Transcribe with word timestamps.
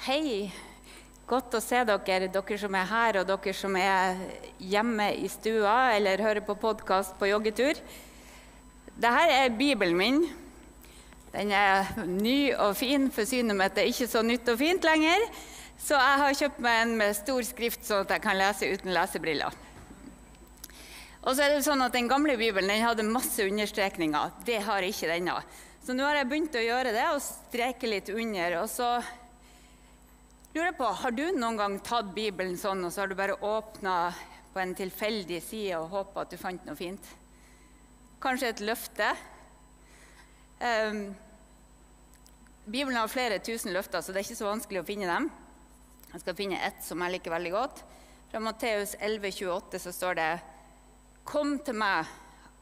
Hei. 0.00 0.48
Godt 1.28 1.52
å 1.52 1.58
se 1.60 1.82
dere, 1.84 2.30
dere 2.32 2.56
som 2.56 2.76
er 2.78 2.86
her, 2.88 3.18
og 3.20 3.26
dere 3.28 3.52
som 3.52 3.74
er 3.76 4.16
hjemme 4.56 5.10
i 5.12 5.28
stua 5.28 5.90
eller 5.92 6.22
hører 6.24 6.40
på 6.46 6.56
podkast 6.56 7.18
på 7.20 7.28
joggetur. 7.28 7.76
Dette 8.96 9.26
er 9.34 9.52
Bibelen 9.58 9.98
min. 10.00 10.22
Den 11.34 11.52
er 11.52 11.92
ny 12.08 12.54
og 12.54 12.72
fin, 12.80 13.10
for 13.12 13.28
synet 13.28 13.60
mitt 13.60 13.76
er 13.76 13.92
ikke 13.92 14.08
så 14.08 14.24
nytt 14.24 14.48
og 14.48 14.56
fint 14.62 14.88
lenger. 14.88 15.28
Så 15.76 16.00
jeg 16.00 16.24
har 16.24 16.40
kjøpt 16.40 16.64
meg 16.64 16.80
en 16.86 16.96
med 17.04 17.20
stor 17.20 17.44
skrift, 17.52 17.84
sånn 17.84 18.08
at 18.08 18.16
jeg 18.16 18.24
kan 18.24 18.40
lese 18.40 18.72
uten 18.72 18.96
lesebriller. 18.96 19.62
Og 21.20 21.34
så 21.34 21.44
er 21.44 21.58
det 21.58 21.64
sånn 21.68 21.84
at 21.84 21.92
Den 21.92 22.08
gamle 22.08 22.40
bibelen 22.40 22.72
den 22.72 22.86
hadde 22.88 23.04
masse 23.04 23.44
understrekninger. 23.44 24.32
Det 24.48 24.62
har 24.64 24.80
ikke 24.80 25.12
denne. 25.12 25.42
Så 25.84 25.92
nå 25.92 26.08
har 26.08 26.22
jeg 26.22 26.32
begynt 26.32 26.56
å 26.56 26.68
gjøre 26.70 26.96
det 26.96 27.10
og 27.12 27.20
streke 27.20 27.98
litt 27.98 28.08
under. 28.08 28.62
Og 28.64 28.70
så 28.72 28.94
lurer 30.54 30.72
på, 30.72 30.84
Har 30.84 31.10
du 31.10 31.24
noen 31.32 31.56
gang 31.56 31.78
tatt 31.84 32.14
Bibelen 32.14 32.56
sånn, 32.58 32.84
og 32.84 32.92
så 32.92 33.04
har 33.04 33.10
du 33.10 33.16
bare 33.18 33.38
åpna 33.38 34.12
på 34.50 34.60
en 34.62 34.74
tilfeldig 34.74 35.38
side 35.44 35.78
og 35.78 35.92
håpa 35.94 36.24
at 36.24 36.32
du 36.32 36.38
fant 36.40 36.64
noe 36.66 36.78
fint? 36.78 37.10
Kanskje 38.20 38.50
et 38.50 38.62
løfte? 38.64 39.12
Um, 40.60 41.14
Bibelen 42.66 42.98
har 42.98 43.08
flere 43.08 43.38
tusen 43.38 43.72
løfter, 43.72 44.02
så 44.02 44.12
det 44.12 44.20
er 44.20 44.26
ikke 44.28 44.40
så 44.42 44.50
vanskelig 44.50 44.82
å 44.82 44.88
finne 44.88 45.08
dem. 45.08 45.30
Jeg 46.10 46.24
skal 46.24 46.36
finne 46.36 46.60
ett 46.66 46.82
som 46.84 47.00
jeg 47.04 47.14
liker 47.14 47.32
veldig 47.32 47.54
godt. 47.54 47.84
Fra 48.30 48.42
Matteus 48.42 48.96
11, 48.98 49.30
28 49.40 49.80
så 49.86 49.94
står 49.94 50.18
det 50.18 50.30
Kom 51.30 51.56
til 51.62 51.78
meg, 51.78 52.10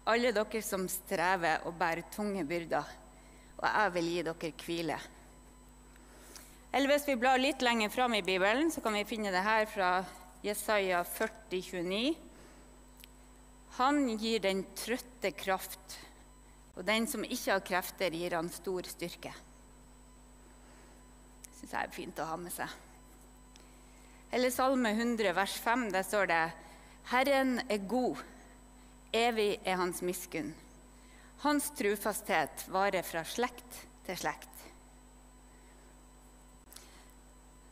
alle 0.09 0.33
dere 0.37 0.61
som 0.65 0.85
strever 0.93 1.65
og 1.69 1.77
bærer 1.81 2.09
tunge 2.13 2.45
byrder, 2.49 2.97
og 3.59 3.65
jeg 3.69 3.95
vil 3.97 4.11
gi 4.13 4.27
dere 4.29 4.53
hvile. 4.65 4.99
Eller 6.73 6.93
hvis 6.93 7.07
vi 7.09 7.17
blar 7.17 7.41
litt 7.41 7.63
lenger 7.65 7.89
fram 7.89 8.15
i 8.19 8.23
Bibelen, 8.23 8.71
så 8.71 8.83
kan 8.85 8.97
vi 8.99 9.07
finne 9.09 9.33
det 9.33 9.45
her 9.45 9.65
fra 9.71 9.93
Jesaja 10.45 11.01
40, 11.05 11.63
29. 11.63 12.15
Han 13.79 14.03
gir 14.21 14.43
den 14.45 14.65
trøtte 14.77 15.33
kraft, 15.39 15.97
og 16.77 16.85
den 16.87 17.09
som 17.11 17.25
ikke 17.25 17.55
har 17.55 17.65
krefter, 17.65 18.13
gir 18.13 18.37
han 18.37 18.51
stor 18.53 18.87
styrke. 18.91 19.33
Det 21.47 21.57
syns 21.61 21.73
jeg 21.73 21.89
er 21.89 21.97
fint 21.97 22.21
å 22.21 22.29
ha 22.29 22.37
med 22.39 22.55
seg. 22.55 22.77
Eller 24.35 24.53
Salme 24.53 24.93
100, 24.93 25.33
vers 25.33 25.57
5, 25.65 25.89
der 25.95 26.05
står 26.05 26.29
det 26.29 26.43
Herren 27.09 27.63
er 27.65 27.87
god, 27.89 28.21
evig 29.17 29.55
er 29.65 29.81
hans 29.81 30.03
miskunn. 30.05 30.53
Hans 31.47 31.71
trufasthet 31.79 32.67
varer 32.69 33.07
fra 33.07 33.25
slekt 33.25 33.85
til 34.05 34.19
slekt. 34.21 34.58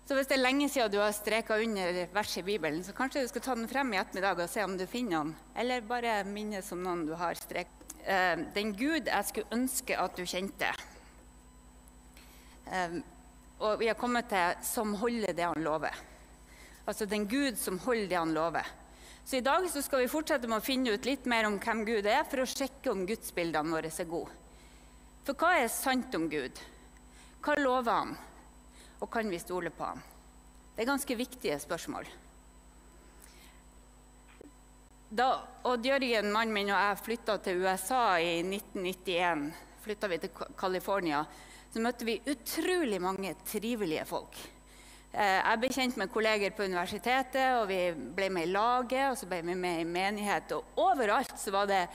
Så 0.06 0.14
hvis 0.14 0.28
det 0.30 0.36
er 0.36 0.44
lenge 0.44 0.68
siden 0.70 0.92
du 0.92 1.00
har 1.02 1.10
streka 1.14 1.56
under 1.58 2.04
vers 2.14 2.36
i 2.38 2.44
Bibelen, 2.46 2.84
så 2.86 2.92
kanskje 2.94 3.24
du 3.24 3.30
skal 3.30 3.42
ta 3.42 3.56
den 3.58 3.66
frem 3.66 3.90
i 3.90 3.98
ettermiddag 3.98 4.38
og 4.44 4.50
se 4.52 4.62
om 4.62 4.76
du 4.78 4.84
finner 4.86 5.24
den, 5.24 5.32
eller 5.58 5.82
bare 5.82 6.20
minnes 6.30 6.68
om 6.76 6.84
noen 6.84 7.02
du 7.08 7.16
har 7.18 7.34
strekt. 7.34 7.96
Eh, 8.06 8.36
den 8.54 8.70
Gud 8.78 9.10
jeg 9.10 9.26
skulle 9.26 9.56
ønske 9.56 9.98
at 9.98 10.14
du 10.14 10.22
kjente. 10.22 10.68
Eh, 12.70 13.00
og 13.58 13.80
vi 13.80 13.88
har 13.90 13.98
kommet 13.98 14.28
til 14.28 14.54
'som 14.62 14.94
holder 14.94 15.32
det 15.32 15.44
han 15.44 15.64
lover'. 15.64 15.98
Altså 16.86 17.06
den 17.06 17.26
Gud 17.26 17.58
som 17.58 17.78
holder 17.78 18.06
det 18.06 18.18
han 18.18 18.34
lover. 18.34 18.66
Så 19.24 19.36
i 19.36 19.40
dag 19.40 19.70
så 19.70 19.82
skal 19.82 19.98
vi 19.98 20.08
fortsette 20.08 20.46
med 20.46 20.58
å 20.58 20.64
finne 20.64 20.92
ut 20.94 21.04
litt 21.04 21.26
mer 21.26 21.46
om 21.46 21.58
hvem 21.58 21.84
Gud 21.84 22.06
er, 22.06 22.22
for 22.22 22.36
å 22.36 22.46
sjekke 22.46 22.92
om 22.92 23.06
gudsbildene 23.06 23.74
våre 23.74 23.90
er 23.90 24.04
gode. 24.04 24.30
For 25.24 25.34
hva 25.34 25.56
er 25.58 25.68
sant 25.68 26.14
om 26.14 26.28
Gud? 26.30 26.52
Hva 27.42 27.56
lover 27.58 27.92
han? 27.92 28.16
Og 29.00 29.10
kan 29.12 29.28
vi 29.30 29.40
stole 29.40 29.70
på 29.70 29.84
ham? 29.84 30.00
Det 30.76 30.84
er 30.84 30.90
ganske 30.90 31.16
viktige 31.16 31.58
spørsmål. 31.60 32.08
Da 35.16 35.28
Odd 35.68 35.86
Jørgen, 35.86 36.32
mannen 36.34 36.54
min 36.54 36.72
og 36.72 36.80
jeg 36.80 37.02
flytta 37.04 37.36
til 37.44 37.62
USA 37.62 38.18
i 38.18 38.40
1991, 38.42 39.46
flytta 39.84 40.10
vi 40.10 40.18
til 40.18 40.46
California, 40.58 41.22
så 41.72 41.82
møtte 41.84 42.08
vi 42.08 42.18
utrolig 42.26 42.98
mange 43.02 43.34
trivelige 43.46 44.04
folk. 44.08 44.36
Jeg 45.16 45.60
ble 45.62 45.70
kjent 45.72 45.96
med 45.96 46.10
kolleger 46.12 46.52
på 46.52 46.66
universitetet, 46.66 47.54
og 47.60 47.70
vi 47.70 47.78
ble 47.94 48.28
med 48.34 48.48
i 48.48 48.52
laget, 48.52 49.06
og 49.12 49.16
så 49.16 49.28
ble 49.30 49.40
vi 49.46 49.54
med 49.56 49.80
i 49.80 49.88
menighet. 49.88 50.52
Og 50.52 50.82
overalt 50.84 51.38
så 51.40 51.54
var 51.54 51.70
det 51.70 51.86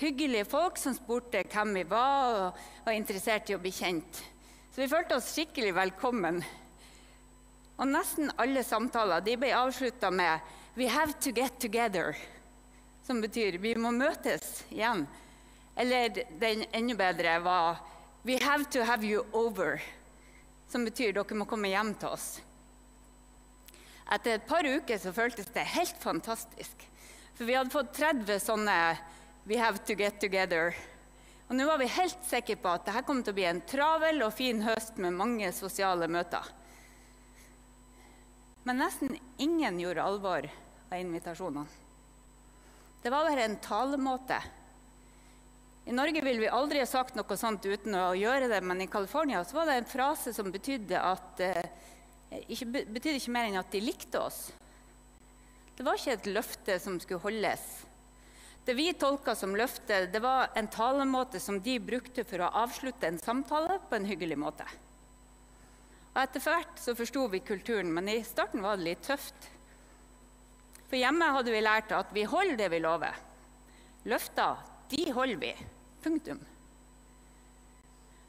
hyggelige 0.00 0.46
folk 0.48 0.78
som 0.80 0.94
spurte 0.96 1.42
hvem 1.44 1.74
vi 1.76 1.84
var, 1.90 2.38
og 2.46 2.86
var 2.86 2.96
interessert 2.96 3.50
i 3.50 3.56
å 3.58 3.60
bli 3.60 3.72
kjent. 3.74 4.22
Så 4.70 4.84
vi 4.84 4.88
følte 4.88 5.16
oss 5.18 5.32
skikkelig 5.34 5.72
velkommen. 5.74 6.36
Og 7.80 7.88
nesten 7.90 8.30
alle 8.38 8.62
samtaler 8.62 9.24
ble 9.26 9.50
avslutta 9.50 10.12
med 10.14 10.38
'We 10.76 10.86
have 10.86 11.12
to 11.12 11.32
get 11.32 11.58
together', 11.58 12.14
som 13.02 13.20
betyr 13.20 13.58
'vi 13.58 13.74
må 13.74 13.90
møtes 13.90 14.62
igjen'. 14.70 15.06
Eller 15.76 16.08
den 16.38 16.64
enda 16.72 16.94
bedre 16.94 17.40
var 17.42 17.80
'We 18.24 18.38
have 18.42 18.64
to 18.70 18.84
have 18.84 19.04
you 19.04 19.26
over', 19.32 19.80
som 20.68 20.84
betyr 20.84 21.12
'dere 21.12 21.34
må 21.34 21.44
komme 21.44 21.68
hjem 21.68 21.94
til 21.94 22.08
oss'. 22.08 22.40
Etter 24.12 24.34
et 24.34 24.46
par 24.46 24.62
uker 24.62 24.98
så 24.98 25.12
føltes 25.12 25.46
det 25.46 25.66
helt 25.66 25.96
fantastisk. 25.98 26.86
For 27.34 27.44
vi 27.44 27.54
hadde 27.54 27.70
fått 27.70 27.92
30 27.94 28.38
sånne 28.38 28.98
'We 29.46 29.58
have 29.58 29.78
to 29.78 29.94
get 29.94 30.20
together'. 30.20 30.74
Og 31.50 31.56
nå 31.58 31.64
var 31.66 31.80
vi 31.82 31.88
helt 31.90 32.20
sikre 32.22 32.54
på 32.62 32.70
at 32.70 32.84
dette 32.86 33.02
kom 33.02 33.24
til 33.26 33.34
å 33.34 33.38
bli 33.40 33.46
en 33.48 33.64
travel 33.66 34.22
og 34.22 34.36
fin 34.38 34.60
høst 34.62 35.00
med 35.02 35.16
mange 35.18 35.50
sosiale 35.50 36.06
møter. 36.06 36.46
Men 38.62 38.78
nesten 38.78 39.16
ingen 39.42 39.80
gjorde 39.82 40.04
alvor 40.04 40.46
av 40.46 40.94
invitasjonene. 40.94 41.66
Det 43.02 43.10
var 43.10 43.26
bare 43.26 43.48
en 43.48 43.58
talemåte. 43.64 44.38
I 45.90 45.96
Norge 45.96 46.22
ville 46.22 46.44
vi 46.44 46.54
aldri 46.54 46.78
ha 46.84 46.86
sagt 46.86 47.16
noe 47.18 47.36
sånt 47.40 47.66
uten 47.66 47.98
å 47.98 48.12
gjøre 48.14 48.46
det, 48.52 48.60
men 48.62 48.84
i 48.84 48.90
California 48.92 49.42
var 49.50 49.66
det 49.66 49.78
en 49.80 49.90
frase 49.90 50.34
som 50.36 50.52
betydde, 50.54 51.00
at, 51.02 51.40
eh, 51.40 52.42
ikke, 52.46 52.68
betydde 52.94 53.16
ikke 53.18 53.34
mer 53.34 53.48
enn 53.48 53.58
at 53.58 53.72
de 53.72 53.80
likte 53.82 54.20
oss. 54.20 54.52
Det 55.74 55.82
var 55.82 55.98
ikke 55.98 56.14
et 56.14 56.30
løfte 56.30 56.78
som 56.78 57.00
skulle 57.00 57.24
holdes. 57.24 57.64
Det 58.70 58.74
vi 58.74 58.92
tolka 58.94 59.32
som 59.34 59.56
løfte, 59.58 59.96
det 60.06 60.20
var 60.22 60.52
en 60.54 60.68
talemåte 60.70 61.40
som 61.42 61.56
de 61.58 61.72
brukte 61.82 62.22
for 62.22 62.38
å 62.38 62.50
avslutte 62.60 63.08
en 63.08 63.16
samtale 63.18 63.80
på 63.88 63.98
en 63.98 64.06
hyggelig 64.06 64.36
måte. 64.38 64.62
Og 66.12 66.20
Etter 66.22 66.44
hvert 66.44 66.78
så 66.78 66.94
forsto 66.94 67.24
vi 67.32 67.40
kulturen, 67.42 67.90
men 67.90 68.06
i 68.12 68.20
starten 68.22 68.62
var 68.62 68.78
det 68.78 68.86
litt 68.86 69.02
tøft. 69.02 69.48
For 70.86 71.00
hjemme 71.00 71.32
hadde 71.34 71.50
vi 71.50 71.64
lært 71.66 71.90
at 71.98 72.14
vi 72.14 72.22
holder 72.30 72.62
det 72.62 72.70
vi 72.70 72.82
lover. 72.86 73.18
Løfter, 74.06 74.62
de 74.94 75.02
holder 75.18 75.42
vi. 75.42 75.52
Punktum. 76.06 76.46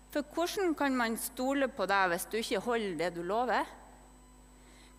For 0.09 0.25
hvordan 0.25 0.73
kan 0.73 0.97
man 0.97 1.21
stole 1.21 1.69
på 1.69 1.85
deg 1.85 2.15
hvis 2.15 2.29
du 2.33 2.41
ikke 2.41 2.65
holder 2.65 2.97
det 3.05 3.13
du 3.13 3.21
lover? 3.21 3.69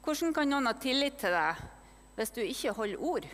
Hvordan 0.07 0.39
kan 0.39 0.55
noen 0.55 0.71
ha 0.71 0.79
tillit 0.79 1.19
til 1.19 1.35
deg 1.35 1.71
hvis 2.15 2.39
du 2.39 2.45
ikke 2.47 2.79
holder 2.79 3.09
ord? 3.17 3.33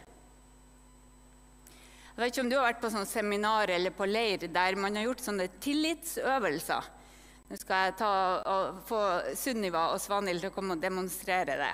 Jeg 2.19 2.25
vet 2.25 2.33
ikke 2.35 2.43
om 2.43 2.49
du 2.51 2.57
har 2.59 2.65
vært 2.67 2.81
på 2.83 2.89
sånn 2.91 3.07
seminar 3.07 3.71
eller 3.71 3.93
på 3.95 4.07
leir 4.09 4.43
der 4.51 4.75
man 4.75 4.97
har 4.99 5.05
gjort 5.05 5.21
sånne 5.23 5.45
tillitsøvelser. 5.63 6.89
Nå 7.47 7.59
skal 7.61 7.85
jeg 7.85 7.95
ta 8.01 8.09
få 8.89 8.99
Sunniva 9.39 9.85
og 9.93 10.01
Svanhild 10.03 10.43
til 10.43 10.51
å 10.51 10.57
komme 10.57 10.75
og 10.75 10.83
demonstrere 10.83 11.55
det. 11.61 11.71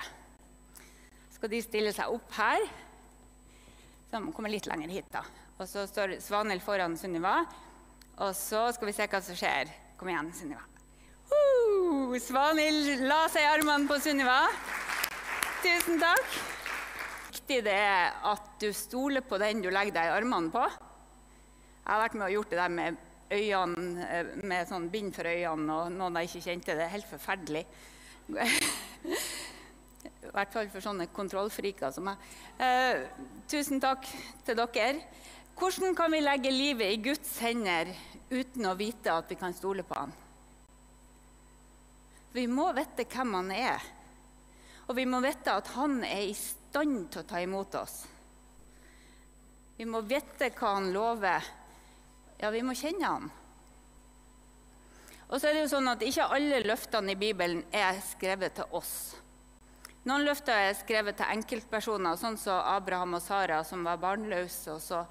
Skal 1.33 1.49
de 1.49 1.63
stille 1.65 1.95
seg 1.97 2.13
opp 2.13 2.37
her? 2.37 2.61
Så 4.05 4.21
de 4.21 4.35
kommer 4.37 4.53
litt 4.53 4.69
lenger 4.69 4.93
hit, 4.93 5.09
da. 5.09 5.25
Og 5.57 5.65
så 5.65 5.87
står 5.89 6.19
Svanhild 6.21 6.61
foran 6.61 6.93
Sunniva. 7.01 7.39
Og 8.21 8.37
så 8.37 8.67
skal 8.77 8.91
vi 8.91 8.97
se 8.99 9.09
hva 9.09 9.25
som 9.25 9.41
skjer. 9.41 9.73
Kom 9.97 10.13
igjen, 10.13 10.29
Sunniva. 10.37 10.61
Uh, 11.25 12.13
Svanhild 12.21 13.07
la 13.09 13.23
seg 13.33 13.47
i 13.47 13.49
armene 13.49 13.89
på 13.89 13.97
Sunniva. 13.97 14.43
Tusen 15.65 15.97
takk. 16.05 16.54
Viktig 17.45 17.61
det 17.61 17.75
er 17.77 18.15
at 18.25 18.45
du 18.57 18.71
stoler 18.73 19.21
på 19.21 19.37
den 19.37 19.59
du 19.61 19.67
legger 19.69 19.93
deg 19.93 20.07
i 20.09 20.13
armene 20.15 20.49
på. 20.49 20.63
Jeg 20.65 21.85
har 21.85 21.99
vært 22.01 22.15
med 22.17 22.25
og 22.25 22.31
gjort 22.33 22.49
det 22.49 22.57
der 22.57 22.71
med 22.73 22.95
øynene 23.35 24.07
eh, 24.07 24.31
med 24.49 24.65
sånn 24.65 24.87
bind 24.89 25.13
for 25.13 25.29
øynene, 25.29 25.75
og 25.75 25.91
noen 25.93 26.17
jeg 26.17 26.31
ikke 26.31 26.41
kjente. 26.47 26.73
Det 26.73 26.81
er 26.87 26.89
helt 26.95 27.05
forferdelig. 27.05 27.61
I 30.25 30.31
hvert 30.33 30.57
fall 30.57 30.73
for 30.73 30.87
sånne 30.87 31.05
kontrollfriker 31.13 31.93
som 31.93 32.09
meg. 32.09 32.25
Eh, 32.57 33.05
tusen 33.53 33.77
takk 33.83 34.09
til 34.47 34.57
dere. 34.57 35.05
Hvordan 35.53 35.93
kan 36.01 36.17
vi 36.17 36.25
legge 36.25 36.49
livet 36.49 36.95
i 36.95 37.03
Guds 37.11 37.37
hender 37.45 37.93
uten 38.33 38.65
å 38.65 38.73
vite 38.73 39.13
at 39.13 39.29
vi 39.29 39.37
kan 39.37 39.53
stole 39.53 39.85
på 39.85 39.99
ham? 40.01 40.17
Vi 42.33 42.49
må 42.49 42.71
vite 42.73 43.05
hvem 43.05 43.37
han 43.37 43.53
er, 43.53 43.85
og 44.85 44.93
vi 44.97 45.05
må 45.09 45.21
vite 45.23 45.55
at 45.55 45.71
han 45.75 46.03
er 46.05 46.27
i 46.27 46.35
stand 46.37 47.09
til 47.13 47.23
å 47.23 47.27
ta 47.29 47.41
imot 47.41 47.77
oss. 47.79 48.03
Vi 49.75 49.87
må 49.89 50.01
vite 50.07 50.51
hva 50.55 50.75
han 50.77 50.91
lover, 50.95 51.49
ja, 52.39 52.51
vi 52.51 52.61
må 52.63 52.75
kjenne 52.77 53.09
han. 53.09 53.27
Og 55.25 55.39
så 55.39 55.49
er 55.49 55.55
det 55.55 55.65
jo 55.65 55.71
sånn 55.71 55.89
at 55.89 56.03
Ikke 56.05 56.27
alle 56.35 56.61
løftene 56.61 57.15
i 57.15 57.19
Bibelen 57.19 57.63
er 57.73 57.97
skrevet 58.05 58.59
til 58.59 58.77
oss. 58.77 59.15
Noen 60.05 60.21
løfter 60.27 60.67
er 60.67 60.75
skrevet 60.77 61.17
til 61.17 61.31
enkeltpersoner, 61.33 62.17
sånn 62.21 62.37
som 62.37 62.61
Abraham 62.75 63.17
og 63.17 63.23
Sara, 63.25 63.63
som 63.65 63.81
var 63.87 63.97
barnløse. 63.97 64.75
og 64.75 64.81
så 64.81 65.01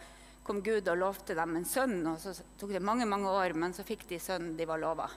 kom 0.45 0.61
Gud 0.63 0.89
og 0.89 1.01
lovte 1.01 1.35
dem 1.35 1.57
en 1.57 1.65
sønn, 1.67 1.99
og 2.07 2.21
så 2.21 2.35
tok 2.61 2.75
det 2.77 2.83
mange 2.85 3.07
mange 3.09 3.31
år, 3.33 3.57
men 3.59 3.73
så 3.75 3.83
fikk 3.83 4.05
de 4.09 4.21
sønnen 4.21 4.57
de 4.57 4.67
var 4.69 4.79
lova. 4.79 5.09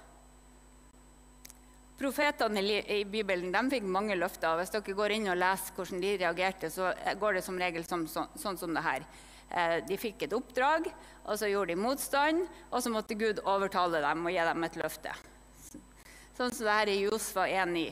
Profetene 1.97 2.61
i 2.61 2.99
Bibelen 3.09 3.49
de 3.53 3.61
fikk 3.71 3.85
mange 3.89 4.15
løfter. 4.17 4.59
Hvis 4.59 4.73
dere 4.73 4.93
går 4.99 5.15
inn 5.15 5.31
og 5.31 5.39
leser 5.41 5.73
hvordan 5.73 6.03
de 6.03 6.11
reagerte, 6.21 6.69
så 6.69 6.91
går 7.17 7.39
det 7.39 7.45
som 7.45 7.57
regel 7.57 7.87
som, 7.87 8.03
så, 8.09 8.27
sånn 8.37 8.59
som 8.59 8.75
det 8.77 8.83
her. 8.85 9.07
Eh, 9.49 9.77
de 9.87 9.97
fikk 9.97 10.27
et 10.27 10.35
oppdrag, 10.37 10.91
og 11.25 11.39
så 11.39 11.49
gjorde 11.49 11.73
de 11.73 11.81
motstand, 11.81 12.43
og 12.69 12.83
så 12.83 12.91
måtte 12.93 13.17
Gud 13.17 13.41
overtale 13.47 14.03
dem 14.03 14.27
og 14.27 14.35
gi 14.35 14.45
dem 14.51 14.67
et 14.67 14.77
løfte. 14.77 15.15
Sånn 16.37 16.53
som 16.53 16.67
det 16.67 16.77
her 16.77 16.93
i 16.93 16.99
Josfa 17.01 17.47
1,9. 17.49 17.87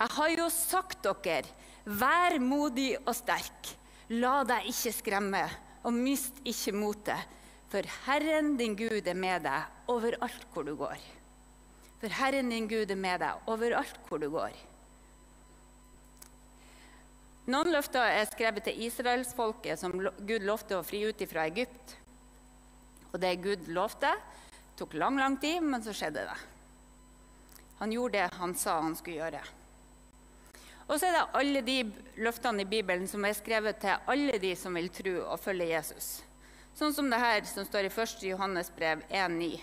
Jeg 0.00 0.16
har 0.16 0.32
jo 0.32 0.48
sagt 0.54 1.04
dere, 1.04 1.44
vær 1.84 2.38
modig 2.40 2.94
og 3.02 3.12
sterk. 3.18 3.74
La 4.16 4.40
deg 4.48 4.72
ikke 4.72 4.96
skremme, 4.96 5.44
og 5.84 5.92
mist 5.92 6.40
ikke 6.48 6.72
motet. 6.72 7.38
For 7.70 7.84
Herren 8.06 8.56
din 8.58 8.72
Gud 8.80 9.06
er 9.06 9.14
med 9.14 9.44
deg 9.44 9.92
overalt 9.92 10.48
hvor 10.54 10.64
du 10.66 10.72
går. 10.78 11.19
For 12.00 12.12
Herren 12.16 12.48
din 12.52 12.68
Gud 12.68 12.90
er 12.90 12.98
med 12.98 13.20
deg 13.20 13.48
overalt 13.50 13.98
hvor 14.08 14.20
du 14.22 14.30
går. 14.32 14.56
Noen 17.50 17.72
løfter 17.74 18.04
er 18.04 18.28
skrevet 18.30 18.64
til 18.64 18.84
israelsfolket, 18.86 19.80
som 19.80 19.92
Gud 19.96 20.44
lovte 20.46 20.78
å 20.78 20.86
fri 20.86 21.02
ut 21.08 21.22
fra 21.28 21.48
Egypt. 21.50 21.96
Og 23.10 23.18
det 23.20 23.34
Gud 23.42 23.68
lovte, 23.74 24.12
tok 24.78 24.94
lang, 24.94 25.18
lang 25.18 25.36
tid, 25.40 25.58
men 25.64 25.82
så 25.82 25.94
skjedde 25.96 26.28
det. 26.28 26.36
Han 27.80 27.92
gjorde 27.92 28.20
det 28.20 28.38
han 28.38 28.54
sa 28.54 28.76
han 28.84 28.94
skulle 28.96 29.18
gjøre. 29.18 29.40
Og 30.90 30.98
så 30.98 31.08
er 31.08 31.16
det 31.16 31.26
alle 31.38 31.62
de 31.64 31.76
løftene 32.22 32.64
i 32.64 32.68
Bibelen 32.70 33.06
som 33.08 33.24
er 33.24 33.36
skrevet 33.38 33.78
til 33.82 34.10
alle 34.10 34.40
de 34.42 34.54
som 34.58 34.74
vil 34.74 34.88
tro 34.94 35.16
og 35.22 35.38
følge 35.40 35.70
Jesus. 35.70 36.08
Sånn 36.76 36.94
som 36.94 37.10
det 37.10 37.20
her 37.22 37.44
som 37.46 37.66
står 37.66 37.86
i 37.86 37.92
1. 37.92 38.16
Johannes 38.30 38.72
brev 38.74 39.04
1,9. 39.08 39.58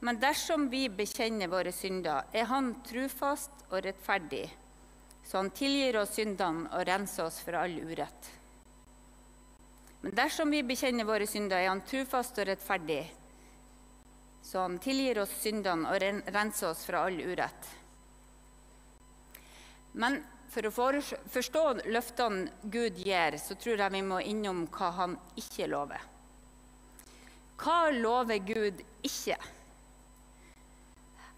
Men 0.00 0.20
dersom 0.20 0.68
vi 0.70 0.86
bekjenner 0.88 1.50
våre 1.50 1.72
synder, 1.74 2.28
er 2.32 2.46
Han 2.46 2.74
trufast 2.86 3.64
og 3.70 3.82
rettferdig, 3.82 4.46
så 5.26 5.40
Han 5.42 5.50
tilgir 5.50 5.98
oss 5.98 6.14
syndene 6.14 6.68
og 6.70 6.86
renser 6.86 7.26
oss 7.26 7.40
for 7.42 7.58
all 7.58 7.74
urett. 7.82 8.30
Men 10.00 10.14
dersom 10.14 10.54
vi 10.54 10.62
bekjenner 10.62 11.08
våre 11.08 11.26
synder, 11.26 11.58
er 11.58 11.72
Han 11.72 11.82
trufast 11.82 12.38
og 12.38 12.46
rettferdig, 12.46 13.02
så 14.42 14.62
Han 14.68 14.78
tilgir 14.78 15.18
oss 15.24 15.34
syndene 15.42 15.90
og 15.90 16.32
renser 16.34 16.70
oss 16.70 16.86
fra 16.86 17.02
all 17.08 17.18
urett. 17.18 17.74
Men 19.98 20.22
for 20.48 20.68
å 20.68 20.72
forstå 20.72 21.64
løftene 21.90 22.70
Gud 22.70 23.02
gir, 23.02 23.36
så 23.42 23.58
tror 23.58 23.82
jeg 23.82 23.96
vi 23.98 24.06
må 24.06 24.22
innom 24.22 24.62
hva 24.72 24.94
Han 25.02 25.18
ikke 25.36 25.66
lover. 25.68 26.06
Hva 27.58 27.90
lover 27.90 28.38
Gud 28.46 28.84
ikke? 29.02 29.36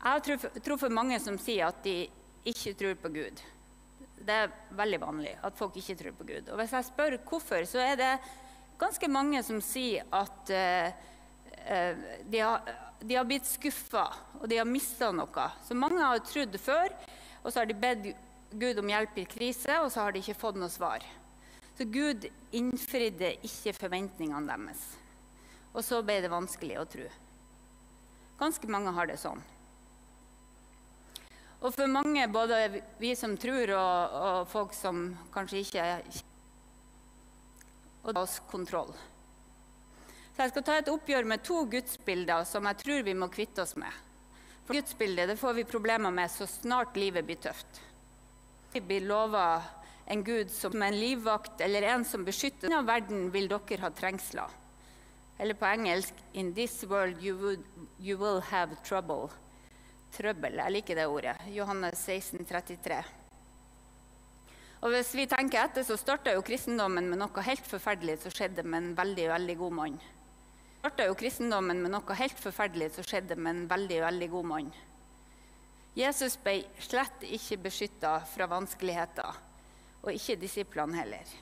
Jeg 0.00 0.16
har 0.16 0.60
truffet 0.64 0.92
mange 0.96 1.18
som 1.20 1.36
sier 1.36 1.66
at 1.68 1.82
de 1.84 2.06
ikke 2.48 2.72
tror 2.78 2.94
på 3.02 3.10
Gud. 3.12 3.42
Det 4.20 4.36
er 4.36 4.54
veldig 4.76 5.00
vanlig 5.02 5.34
at 5.44 5.58
folk 5.58 5.76
ikke 5.76 5.96
tror 5.98 6.14
på 6.16 6.26
Gud. 6.30 6.48
Og 6.48 6.56
hvis 6.60 6.72
jeg 6.72 6.88
spør 6.88 7.18
hvorfor, 7.28 7.66
så 7.68 7.82
er 7.84 7.98
det 8.00 8.14
ganske 8.80 9.10
mange 9.12 9.42
som 9.44 9.60
sier 9.60 10.08
at 10.16 10.52
uh, 10.56 10.88
de, 12.24 12.40
har, 12.40 12.72
de, 13.02 13.18
har, 13.18 13.28
blitt 13.28 13.48
skuffa, 13.48 14.06
og 14.40 14.48
de 14.48 14.56
har 14.62 14.68
mista 14.68 15.12
noe. 15.12 15.46
Så 15.68 15.76
mange 15.76 16.00
har 16.00 16.24
trodd 16.24 16.56
før, 16.56 16.96
og 17.42 17.52
så 17.52 17.60
har 17.60 17.68
de 17.68 17.76
bedt 17.84 18.10
Gud 18.56 18.80
om 18.80 18.88
hjelp 18.88 19.20
i 19.20 19.28
krise, 19.28 19.76
og 19.84 19.92
så 19.92 20.06
har 20.06 20.16
de 20.16 20.24
ikke 20.24 20.40
fått 20.40 20.56
noe 20.60 20.72
svar. 20.72 21.04
Så 21.76 21.84
Gud 21.84 22.24
innfridde 22.56 23.34
ikke 23.44 23.76
forventningene 23.76 24.48
deres. 24.48 24.82
Og 25.76 25.84
så 25.84 26.00
ble 26.00 26.22
det 26.24 26.32
vanskelig 26.32 26.80
å 26.80 26.88
tro. 26.88 27.06
Ganske 28.40 28.72
mange 28.72 28.96
har 28.96 29.12
det 29.12 29.20
sånn. 29.20 29.44
Og 31.60 31.74
for 31.76 31.90
mange, 31.92 32.24
både 32.32 32.56
vi 33.00 33.12
som 33.16 33.36
tror, 33.36 33.74
og, 33.76 34.14
og 34.16 34.48
folk 34.48 34.72
som 34.76 35.10
kanskje 35.34 35.64
ikke 35.64 35.86
Og 38.00 38.14
ta 38.14 38.20
oss 38.22 38.38
kontroll. 38.48 38.94
Så 40.32 40.46
jeg 40.46 40.52
skal 40.54 40.64
ta 40.64 40.76
et 40.80 40.88
oppgjør 40.88 41.26
med 41.28 41.42
to 41.44 41.66
gudsbilder 41.68 42.46
som 42.48 42.64
jeg 42.64 42.80
tror 42.80 43.02
vi 43.04 43.12
må 43.12 43.28
kvitte 43.28 43.60
oss 43.60 43.74
med. 43.76 43.92
For 44.64 44.78
gudsbildet 44.78 45.28
det 45.28 45.36
får 45.36 45.58
vi 45.58 45.66
problemer 45.68 46.14
med 46.14 46.32
så 46.32 46.46
snart 46.48 46.96
livet 46.96 47.26
blir 47.28 47.36
tøft. 47.44 47.82
Vi 48.72 48.80
blir 48.80 49.04
lova 49.04 49.60
en 50.08 50.24
gud 50.24 50.48
som 50.54 50.80
en 50.82 50.96
livvakt 50.96 51.60
eller 51.60 51.84
en 51.92 52.06
som 52.08 52.24
beskytter 52.24 52.70
denne 52.70 52.86
verden, 52.88 53.28
vil 53.34 53.50
dere 53.52 53.82
ha 53.84 53.92
trengsler. 53.92 54.56
Eller 55.36 55.58
på 55.60 55.68
engelsk 55.68 56.14
In 56.32 56.54
this 56.54 56.84
world 56.88 57.20
you, 57.20 57.36
would, 57.36 57.64
you 57.98 58.16
will 58.16 58.40
have 58.40 58.80
trouble 58.86 59.28
trøbbel. 60.14 60.60
Jeg 60.60 60.74
liker 60.76 60.98
det 60.98 61.08
ordet. 61.10 61.36
Johannes 61.54 62.02
16, 62.06 62.44
33. 62.48 63.00
Og 64.80 64.94
hvis 64.94 65.10
vi 65.12 65.26
tenker 65.28 65.60
etter, 65.60 65.84
så 65.84 65.98
starta 66.00 66.32
jo 66.32 66.44
kristendommen 66.44 67.10
med 67.10 67.20
noe 67.20 67.44
helt 67.44 67.66
forferdelig 67.68 68.22
som 68.22 68.32
skjedde 68.32 68.64
med 68.64 68.80
en 68.80 68.94
veldig, 68.96 69.26
veldig 69.34 69.56
god 69.60 69.76
mann. 69.76 69.98
Starta 70.80 71.04
jo 71.10 71.18
kristendommen 71.20 71.82
med 71.84 71.92
noe 71.92 72.16
helt 72.16 72.40
forferdelig 72.40 72.94
som 72.94 73.04
skjedde 73.04 73.36
med 73.36 73.52
en 73.52 73.68
veldig, 73.68 74.00
veldig 74.06 74.30
god 74.32 74.48
mann. 74.54 74.72
Jesus 75.98 76.38
ble 76.40 76.62
slett 76.80 77.26
ikke 77.26 77.58
beskytta 77.66 78.14
fra 78.30 78.46
vanskeligheter, 78.48 79.38
og 80.00 80.12
ikke 80.14 80.38
disiplene 80.40 80.96
heller. 80.96 81.36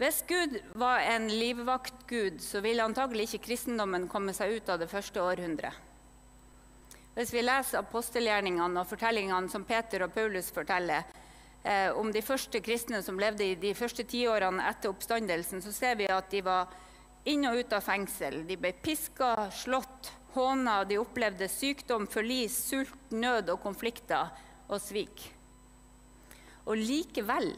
Hvis 0.00 0.22
Gud 0.24 0.54
var 0.80 1.02
en 1.04 1.28
livvaktgud, 1.28 2.40
så 2.40 2.62
ville 2.64 2.84
antagelig 2.86 3.28
ikke 3.28 3.50
kristendommen 3.50 4.08
komme 4.08 4.32
seg 4.32 4.56
ut 4.56 4.70
av 4.72 4.80
det 4.80 4.88
første 4.88 5.20
århundret. 5.20 5.91
Hvis 7.12 7.32
vi 7.34 7.42
leser 7.44 7.82
apostelgjerningene 7.82 8.80
og 8.80 8.88
fortellingene 8.88 9.50
som 9.52 9.66
Peter 9.68 10.06
og 10.06 10.14
Paulus 10.14 10.48
forteller 10.54 11.04
eh, 11.60 11.90
om 11.92 12.08
de 12.12 12.22
første 12.24 12.62
kristne 12.64 13.02
som 13.04 13.20
levde 13.20 13.44
i 13.44 13.58
de 13.60 13.74
første 13.76 14.06
tiårene 14.08 14.64
etter 14.70 14.88
oppstandelsen, 14.88 15.60
så 15.60 15.74
ser 15.76 15.98
vi 16.00 16.08
at 16.08 16.30
de 16.32 16.40
var 16.46 16.72
inn 17.28 17.44
og 17.50 17.58
ut 17.60 17.74
av 17.76 17.84
fengsel. 17.84 18.40
De 18.48 18.56
ble 18.56 18.72
piska, 18.80 19.50
slått, 19.52 20.08
håna. 20.32 20.82
De 20.88 20.96
opplevde 21.02 21.50
sykdom, 21.52 22.08
forlis, 22.10 22.56
sult, 22.70 23.12
nød 23.12 23.52
og 23.52 23.60
konflikter 23.62 24.32
og 24.72 24.80
svik. 24.80 25.26
Og 26.64 26.78
likevel 26.80 27.52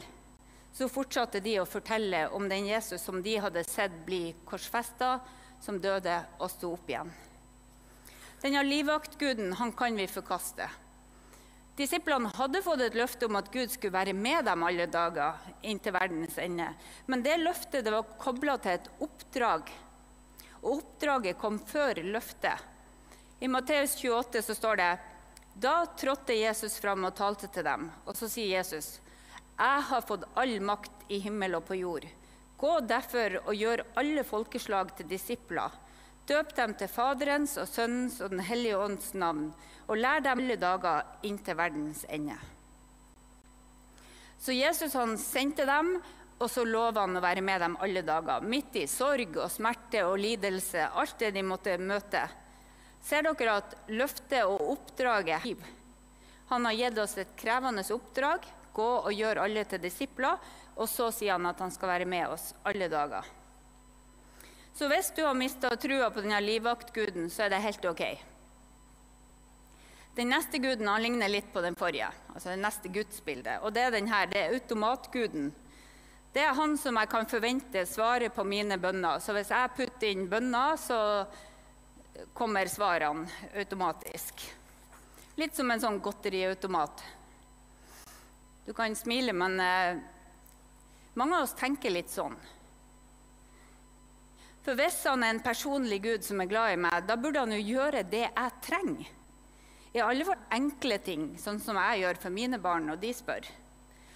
så 0.75 0.89
fortsatte 0.91 1.39
de 1.45 1.61
å 1.61 1.69
fortelle 1.69 2.25
om 2.35 2.49
den 2.51 2.67
Jesus 2.67 3.05
som 3.07 3.23
de 3.23 3.37
hadde 3.39 3.63
sett 3.69 3.95
bli 4.07 4.33
korsfesta, 4.49 5.21
som 5.63 5.79
døde 5.79 6.19
og 6.43 6.51
sto 6.51 6.73
opp 6.75 6.91
igjen. 6.91 7.15
Denne 8.45 8.61
livvaktguden 8.63 9.53
han 9.53 9.71
kan 9.73 9.97
vi 9.97 10.05
forkaste. 10.07 10.67
Disiplene 11.79 12.29
hadde 12.37 12.61
fått 12.63 12.83
et 12.85 12.97
løfte 12.99 13.25
om 13.25 13.39
at 13.39 13.47
Gud 13.53 13.71
skulle 13.73 13.95
være 13.95 14.13
med 14.13 14.45
dem 14.45 14.67
alle 14.67 14.85
dager 14.85 15.39
inntil 15.65 15.95
verdens 15.97 16.37
ende. 16.39 16.67
Men 17.07 17.23
det 17.25 17.39
løftet 17.41 17.87
det 17.87 17.95
var 17.95 18.11
kobla 18.21 18.59
til 18.61 18.77
et 18.77 18.91
oppdrag. 19.07 19.73
Og 20.61 20.75
oppdraget 20.75 21.39
kom 21.41 21.57
før 21.57 22.03
løftet. 22.05 22.61
I 23.41 23.49
Matteus 23.49 23.97
28 24.03 24.45
så 24.45 24.59
står 24.59 24.77
det 24.83 24.91
Da 25.65 25.73
trådte 25.97 26.37
Jesus 26.37 26.77
fram 26.85 27.09
og 27.09 27.17
talte 27.17 27.49
til 27.49 27.65
dem. 27.65 27.89
Og 28.05 28.13
så 28.13 28.29
sier 28.29 28.59
Jesus, 28.59 28.99
Jeg 29.57 29.87
har 29.89 30.05
fått 30.05 30.29
all 30.37 30.61
makt 30.61 31.09
i 31.09 31.23
himmel 31.25 31.57
og 31.57 31.65
på 31.65 31.81
jord. 31.81 32.05
Gå 32.61 32.77
derfor 32.81 33.41
og 33.47 33.57
gjør 33.57 33.87
alle 33.97 34.27
folkeslag 34.29 34.93
til 34.99 35.09
disipler 35.09 35.81
Døp 36.25 36.55
dem 36.57 36.73
til 36.81 36.89
Faderens 36.89 37.59
og 37.61 37.69
Sønnens 37.69 38.21
og 38.25 38.33
Den 38.33 38.41
hellige 38.47 38.79
ånds 38.81 39.13
navn, 39.13 39.51
og 39.85 39.99
lær 40.01 40.23
dem 40.25 40.41
alle 40.41 40.57
dager 40.57 41.05
inntil 41.23 41.59
verdens 41.59 42.05
ende. 42.09 42.39
Så 44.41 44.53
Jesus 44.57 44.97
han 44.97 45.19
sendte 45.21 45.67
dem, 45.69 45.99
og 46.41 46.51
så 46.51 46.65
lova 46.65 47.05
han 47.05 47.17
å 47.17 47.23
være 47.23 47.45
med 47.45 47.61
dem 47.61 47.77
alle 47.85 48.03
dager. 48.05 48.45
Midt 48.45 48.77
i 48.81 48.87
sorg 48.91 49.37
og 49.37 49.53
smerte 49.53 50.03
og 50.09 50.19
lidelse, 50.21 50.89
alt 50.89 51.21
det 51.21 51.31
de 51.37 51.45
måtte 51.45 51.77
møte. 51.79 52.25
Ser 53.05 53.25
dere 53.29 53.61
at 53.61 53.77
løftet 53.93 54.49
og 54.49 54.65
oppdraget 54.75 55.45
Han 56.49 56.65
har 56.65 56.73
gitt 56.73 56.99
oss 56.99 57.19
et 57.19 57.37
krevende 57.37 57.85
oppdrag. 57.93 58.45
Gå 58.73 58.91
og 59.05 59.13
gjør 59.13 59.45
alle 59.45 59.65
til 59.65 59.81
disipler. 59.81 60.41
Og 60.77 60.89
så 60.89 61.11
sier 61.13 61.37
han 61.37 61.47
at 61.47 61.61
han 61.61 61.71
skal 61.71 61.89
være 61.89 62.09
med 62.09 62.29
oss 62.29 62.55
alle 62.65 62.89
dager. 62.89 63.44
Så 64.75 64.89
hvis 64.91 65.13
du 65.15 65.23
har 65.23 65.37
mista 65.39 65.71
trua 65.79 66.11
på 66.11 66.25
denne 66.25 66.41
livvaktguden, 66.43 67.29
så 67.31 67.45
er 67.45 67.55
det 67.55 67.63
helt 67.63 67.85
OK. 67.87 68.03
Den 70.15 70.31
neste 70.31 70.59
guden 70.63 70.91
han 70.91 71.03
ligner 71.03 71.31
litt 71.31 71.53
på 71.55 71.63
den 71.63 71.77
forrige, 71.79 72.11
altså 72.35 72.53
det 72.53 72.63
neste 72.63 72.91
gudsbildet. 72.91 73.63
Og 73.63 73.75
det 73.75 73.87
er 73.87 73.95
den 73.95 74.11
her, 74.11 74.27
det 74.31 74.41
er 74.41 74.55
automatguden. 74.55 75.49
Det 76.35 76.43
er 76.43 76.55
han 76.59 76.75
som 76.79 76.99
jeg 76.99 77.11
kan 77.11 77.27
forvente 77.31 77.87
svarer 77.87 78.35
på 78.35 78.45
mine 78.47 78.79
bønner. 78.83 79.23
Så 79.23 79.35
hvis 79.35 79.51
jeg 79.55 79.75
putter 79.77 80.11
inn 80.11 80.27
bønner, 80.31 80.79
så, 80.79 81.01
kommer 82.35 82.67
svarene 82.71 83.27
automatisk. 83.59 84.43
Litt 85.39 85.57
som 85.57 85.71
en 85.71 85.83
sånn 85.83 86.01
godteriautomat. 86.03 87.03
Du 88.65 88.73
kan 88.73 88.95
smile, 88.97 89.35
men 89.37 89.59
eh, 89.61 89.99
mange 91.19 91.37
av 91.37 91.47
oss 91.49 91.57
tenker 91.59 91.93
litt 91.93 92.13
sånn. 92.13 92.37
For 94.65 94.79
hvis 94.79 95.03
han 95.05 95.25
er 95.25 95.35
en 95.35 95.43
personlig 95.45 96.01
Gud 96.05 96.25
som 96.25 96.41
er 96.41 96.49
glad 96.49 96.73
i 96.73 96.81
meg, 96.81 97.05
da 97.05 97.19
burde 97.21 97.43
han 97.43 97.53
jo 97.53 97.61
gjøre 97.61 98.07
det 98.09 98.25
jeg 98.25 98.55
trenger. 98.65 99.11
I 99.95 100.03
alle 100.03 100.25
fall 100.27 100.41
enkle 100.57 100.97
ting, 101.05 101.27
sånn 101.39 101.61
som 101.63 101.77
jeg 101.79 102.01
gjør 102.03 102.19
for 102.23 102.35
mine 102.35 102.59
barn 102.59 102.89
når 102.89 102.99
de 103.03 103.13
spør. 103.15 103.47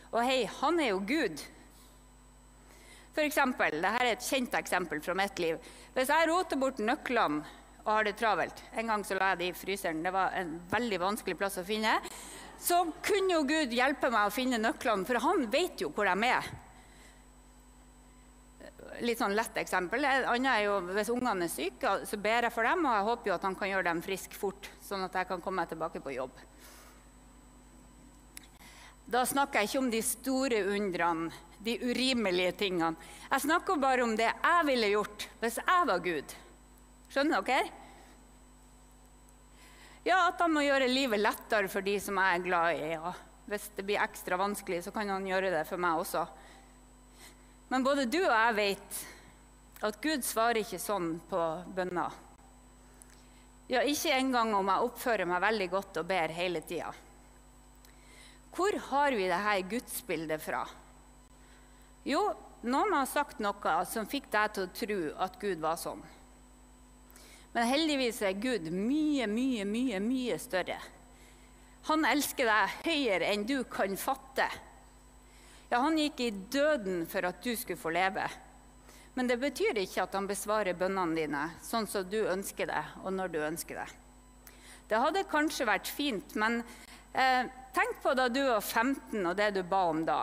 Og 0.09 0.23
hei, 0.25 0.41
han 0.59 0.81
er 0.81 0.91
jo 0.91 1.05
Gud. 1.07 1.45
For 3.13 3.27
eksempel, 3.27 3.77
dette 3.83 4.01
er 4.01 4.13
et 4.15 4.25
kjent 4.25 4.57
eksempel 4.59 5.03
fra 5.05 5.15
mitt 5.19 5.39
liv. 5.43 5.61
Hvis 5.95 6.11
jeg 6.11 6.29
roter 6.31 6.59
bort 6.59 6.81
nøklene 6.83 7.45
og 7.85 7.93
har 7.95 8.05
det 8.05 8.19
travelt 8.21 8.59
En 8.77 8.91
gang 8.91 9.03
så 9.07 9.17
la 9.17 9.31
jeg 9.33 9.41
det 9.41 9.47
i 9.49 9.57
fryseren. 9.57 10.03
Det 10.05 10.13
var 10.13 10.35
en 10.37 10.57
veldig 10.71 10.99
vanskelig 11.03 11.37
plass 11.41 11.61
å 11.61 11.65
finne. 11.67 11.95
Så 12.61 12.81
kunne 13.05 13.37
jo 13.37 13.45
Gud 13.49 13.73
hjelpe 13.73 14.11
meg 14.13 14.29
å 14.29 14.35
finne 14.35 14.59
nøklene, 14.61 15.07
for 15.07 15.21
han 15.23 15.47
vet 15.53 15.85
jo 15.85 15.93
hvor 15.95 16.09
de 16.09 16.29
er 16.29 16.49
litt 19.05 19.21
sånn 19.21 19.37
lett 19.37 19.57
eksempel. 19.61 20.05
Et 20.05 20.27
annet 20.29 20.53
er 20.53 20.63
jo 20.67 20.79
hvis 20.93 21.11
ungene 21.13 21.47
er 21.47 21.53
syke, 21.53 21.95
så 22.09 22.19
ber 22.21 22.49
jeg 22.49 22.55
for 22.55 22.69
dem, 22.69 22.87
og 22.87 22.97
jeg 22.97 23.09
håper 23.09 23.31
jo 23.31 23.35
at 23.37 23.49
han 23.49 23.59
kan 23.59 23.73
gjøre 23.73 23.89
dem 23.91 24.05
friske 24.05 24.39
fort, 24.39 24.71
sånn 24.85 25.05
at 25.07 25.19
jeg 25.19 25.29
kan 25.31 25.43
komme 25.45 25.63
meg 25.63 25.73
tilbake 25.73 26.03
på 26.05 26.15
jobb. 26.17 26.41
Da 29.09 29.23
snakker 29.25 29.63
jeg 29.63 29.71
ikke 29.71 29.81
om 29.81 29.93
de 29.93 30.01
store 30.05 30.63
undrene, 30.69 31.31
de 31.65 31.79
urimelige 31.81 32.53
tingene. 32.61 33.09
Jeg 33.31 33.45
snakker 33.47 33.81
bare 33.81 34.05
om 34.05 34.13
det 34.17 34.29
jeg 34.29 34.67
ville 34.69 34.91
gjort 34.93 35.29
hvis 35.41 35.57
jeg 35.63 35.87
var 35.89 36.03
Gud. 36.05 36.35
Skjønner 37.09 37.47
dere? 37.47 37.71
Ja, 40.05 40.27
at 40.29 40.41
han 40.41 40.53
må 40.55 40.63
gjøre 40.65 40.87
livet 40.89 41.21
lettere 41.21 41.69
for 41.73 41.85
de 41.85 41.97
som 42.01 42.21
jeg 42.21 42.37
er 42.37 42.45
glad 42.45 42.77
i. 42.77 42.93
Ja. 42.95 43.15
Hvis 43.49 43.71
det 43.77 43.85
blir 43.89 44.01
ekstra 44.05 44.37
vanskelig, 44.41 44.83
så 44.85 44.93
kan 44.93 45.09
han 45.09 45.27
gjøre 45.27 45.51
det 45.57 45.65
for 45.69 45.81
meg 45.81 46.03
også. 46.05 46.27
Men 47.69 47.85
både 47.85 48.07
du 48.09 48.21
og 48.23 48.33
jeg 48.33 48.57
vet 48.57 49.03
at 49.85 50.01
Gud 50.03 50.25
svarer 50.27 50.63
ikke 50.63 50.81
sånn 50.83 51.19
på 51.29 51.43
bønner. 51.77 52.15
Ja, 53.69 53.83
ikke 53.85 54.15
engang 54.17 54.55
om 54.57 54.71
jeg 54.73 54.89
oppfører 54.89 55.29
meg 55.29 55.45
veldig 55.45 55.69
godt 55.75 56.01
og 56.01 56.09
ber 56.09 56.33
hele 56.33 56.63
tida. 56.65 56.89
Hvor 58.57 58.75
har 58.89 59.15
vi 59.15 59.29
dette 59.29 59.57
gudsbildet 59.71 60.43
fra? 60.43 60.63
Jo, 62.09 62.23
noen 62.65 62.95
har 62.97 63.11
sagt 63.11 63.43
noe 63.45 63.75
som 63.87 64.09
fikk 64.09 64.31
deg 64.33 64.55
til 64.55 64.65
å 64.65 64.73
tro 64.81 65.01
at 65.27 65.37
Gud 65.43 65.61
var 65.63 65.77
sånn. 65.79 66.01
Men 67.53 67.69
heldigvis 67.69 68.23
er 68.25 68.41
Gud 68.41 68.71
mye, 68.73 69.29
mye, 69.29 69.67
mye, 69.69 70.01
mye 70.01 70.39
større. 70.41 70.79
Han 71.89 72.09
elsker 72.09 72.49
deg 72.49 72.81
høyere 72.89 73.29
enn 73.33 73.47
du 73.49 73.61
kan 73.69 73.95
fatte. 74.01 74.49
Ja, 75.69 75.79
han 75.85 75.99
gikk 76.01 76.21
i 76.25 76.31
døden 76.31 77.03
for 77.09 77.29
at 77.29 77.43
du 77.45 77.53
skulle 77.57 77.81
få 77.81 77.93
leve. 77.93 78.25
Men 79.15 79.29
det 79.29 79.37
betyr 79.43 79.77
ikke 79.83 80.05
at 80.07 80.15
han 80.17 80.29
besvarer 80.31 80.77
bønnene 80.79 81.17
dine 81.19 81.43
sånn 81.65 81.89
som 81.91 82.07
du 82.09 82.21
ønsker 82.23 82.71
det, 82.71 82.85
og 83.03 83.13
når 83.13 83.33
du 83.35 83.39
ønsker 83.43 83.81
det. 83.83 83.89
Det 84.89 85.01
hadde 85.03 85.27
kanskje 85.29 85.67
vært 85.69 85.91
fint, 85.93 86.37
men 86.41 86.63
eh, 87.13 87.51
tenk 87.77 87.99
på 88.01 88.15
da 88.17 88.29
du 88.33 88.41
var 88.47 88.63
15 88.63 89.19
og 89.21 89.35
det 89.37 89.51
du 89.59 89.61
ba 89.67 89.83
om 89.91 90.05
da. 90.09 90.23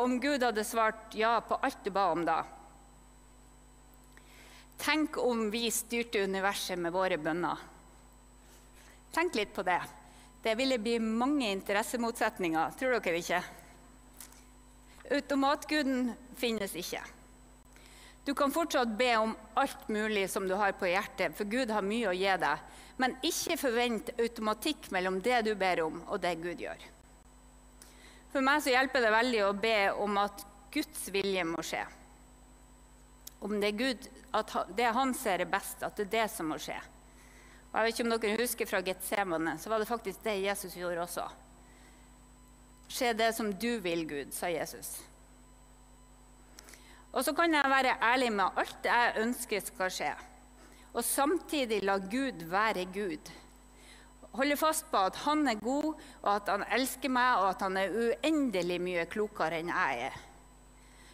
Om 0.00 0.16
Gud 0.22 0.46
hadde 0.46 0.64
svart 0.64 1.12
ja 1.18 1.34
på 1.44 1.58
alt 1.60 1.84
du 1.84 1.90
ba 1.92 2.06
om 2.14 2.24
da. 2.24 2.38
Tenk 4.80 5.18
om 5.20 5.50
vi 5.52 5.66
styrte 5.74 6.22
universet 6.24 6.80
med 6.80 6.94
våre 6.94 7.18
bønner. 7.20 7.66
Tenk 9.12 9.34
litt 9.36 9.52
på 9.52 9.66
det. 9.66 9.82
Det 10.40 10.54
ville 10.56 10.78
bli 10.80 10.96
mange 11.02 11.50
interessemotsetninger, 11.52 12.78
tror 12.78 12.96
dere 12.96 13.20
ikke? 13.20 13.42
Automatguden 15.10 16.12
finnes 16.38 16.76
ikke. 16.78 17.02
Du 18.24 18.34
kan 18.34 18.52
fortsatt 18.52 18.92
be 18.98 19.10
om 19.16 19.32
alt 19.58 19.88
mulig 19.88 20.28
som 20.30 20.48
du 20.48 20.54
har 20.54 20.76
på 20.78 20.86
hjertet, 20.86 21.34
for 21.36 21.48
Gud 21.50 21.72
har 21.72 21.82
mye 21.82 22.10
å 22.10 22.14
gi 22.14 22.36
deg. 22.42 22.66
Men 23.00 23.16
ikke 23.24 23.56
forvent 23.58 24.12
automatikk 24.20 24.90
mellom 24.94 25.18
det 25.24 25.40
du 25.48 25.54
ber 25.58 25.80
om, 25.86 26.02
og 26.06 26.20
det 26.20 26.36
Gud 26.42 26.60
gjør. 26.60 26.84
For 28.30 28.44
meg 28.44 28.62
så 28.62 28.74
hjelper 28.74 29.02
det 29.02 29.14
veldig 29.14 29.42
å 29.46 29.56
be 29.56 29.78
om 30.04 30.20
at 30.20 30.44
Guds 30.70 31.08
vilje 31.10 31.46
må 31.48 31.64
skje. 31.66 31.82
Om 33.40 33.56
det 33.58 33.72
er 33.72 33.80
Gud, 33.80 34.08
at 34.36 34.52
det 34.76 34.92
han 34.94 35.14
ser 35.16 35.42
er 35.42 35.50
best, 35.50 35.82
at 35.82 35.96
det 35.96 36.06
er 36.06 36.14
det 36.18 36.26
som 36.30 36.52
må 36.52 36.60
skje. 36.60 36.76
Og 37.70 37.78
jeg 37.78 37.86
vet 37.86 37.96
ikke 37.96 38.06
om 38.06 38.12
dere 38.14 38.42
husker 38.42 38.68
fra 38.68 38.82
Getsemane, 38.84 39.56
så 39.58 39.72
var 39.72 39.80
det 39.80 39.88
faktisk 39.90 40.22
det 40.22 40.42
Jesus 40.44 40.76
gjorde 40.76 41.02
også. 41.02 41.26
Skje 42.90 43.12
det 43.14 43.30
som 43.36 43.52
du 43.54 43.78
vil, 43.84 44.02
Gud, 44.08 44.32
sa 44.34 44.50
Jesus. 44.50 44.96
Og 47.10 47.24
så 47.26 47.34
kan 47.34 47.54
jeg 47.54 47.70
være 47.70 47.98
ærlig 48.02 48.30
med 48.34 48.58
alt 48.58 48.86
jeg 48.86 49.14
ønsker 49.22 49.62
skal 49.62 49.92
skje. 49.94 50.10
Og 50.94 51.04
samtidig 51.06 51.84
la 51.86 51.98
Gud 52.02 52.42
være 52.50 52.86
Gud. 52.90 53.30
Holde 54.34 54.56
fast 54.58 54.86
på 54.90 54.98
at 55.10 55.18
han 55.24 55.46
er 55.50 55.58
god, 55.62 55.94
og 56.22 56.32
at 56.32 56.50
han 56.50 56.66
elsker 56.74 57.10
meg, 57.10 57.38
og 57.42 57.48
at 57.50 57.62
han 57.66 57.78
er 57.78 57.94
uendelig 57.94 58.78
mye 58.82 59.06
klokere 59.10 59.58
enn 59.58 59.72
jeg 59.72 60.10
er. 60.10 60.18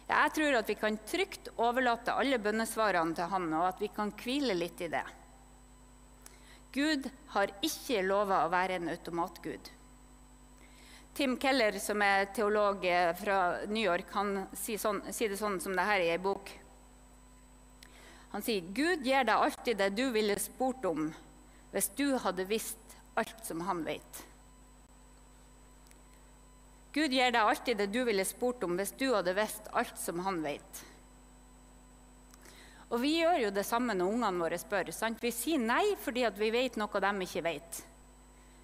Jeg 0.07 0.33
tror 0.37 0.57
at 0.59 0.69
vi 0.69 0.75
kan 0.79 0.99
trygt 1.05 1.49
overlate 1.57 2.13
alle 2.15 2.37
bønnesvarene 2.39 3.17
til 3.17 3.29
han, 3.31 3.47
og 3.57 3.65
at 3.69 3.81
vi 3.81 3.89
kan 3.93 4.13
hvile 4.21 4.53
litt 4.57 4.81
i 4.85 4.91
det. 4.93 5.05
Gud 6.73 7.09
har 7.33 7.53
ikke 7.65 8.05
lova 8.05 8.43
å 8.45 8.53
være 8.53 8.77
en 8.77 8.93
automatgud. 8.93 9.73
Tim 11.17 11.33
Keller, 11.41 11.79
som 11.81 12.01
er 12.05 12.27
teolog 12.29 12.83
eh, 12.85 13.09
fra 13.17 13.65
New 13.65 13.81
York, 13.81 14.11
han 14.13 14.43
sier, 14.53 14.77
sånn, 14.77 14.99
sier 15.09 15.31
det 15.33 15.39
sånn 15.39 15.55
som 15.57 15.73
det 15.73 15.85
her 15.87 16.03
i 16.03 16.11
ei 16.13 16.19
bok. 16.21 16.51
Han 18.35 18.45
sier 18.45 18.67
Gud 18.69 19.01
gir 19.01 19.25
deg 19.25 19.33
alltid 19.33 19.79
det 19.81 19.87
du 19.97 20.03
ville 20.13 20.35
spurt 20.37 20.85
om 20.85 21.07
hvis 21.71 21.89
du 21.97 22.05
hadde 22.21 22.45
visst 22.45 22.93
alt 23.17 23.41
som 23.49 23.65
han 23.65 23.81
vet. 23.87 24.21
Gud 26.93 27.17
gir 27.17 27.33
deg 27.33 27.41
alltid 27.41 27.81
det 27.81 27.89
du 27.97 28.03
ville 28.05 28.25
spurt 28.25 28.69
om 28.69 28.77
hvis 28.77 28.93
du 29.01 29.09
hadde 29.15 29.33
visst 29.41 29.73
alt 29.73 29.97
som 29.97 30.21
han 30.21 30.37
vet. 30.45 30.85
Og 32.93 33.01
vi 33.01 33.17
gjør 33.23 33.47
jo 33.47 33.53
det 33.57 33.65
samme 33.65 33.97
når 33.97 34.13
ungene 34.19 34.45
våre 34.45 34.61
spør. 34.61 34.93
Sant? 34.93 35.17
Vi 35.17 35.33
sier 35.33 35.65
nei 35.65 35.95
fordi 36.05 36.29
vi 36.37 36.53
vet 36.61 36.77
noe 36.77 37.07
de 37.09 37.15
ikke 37.25 37.47
vet. 37.49 37.86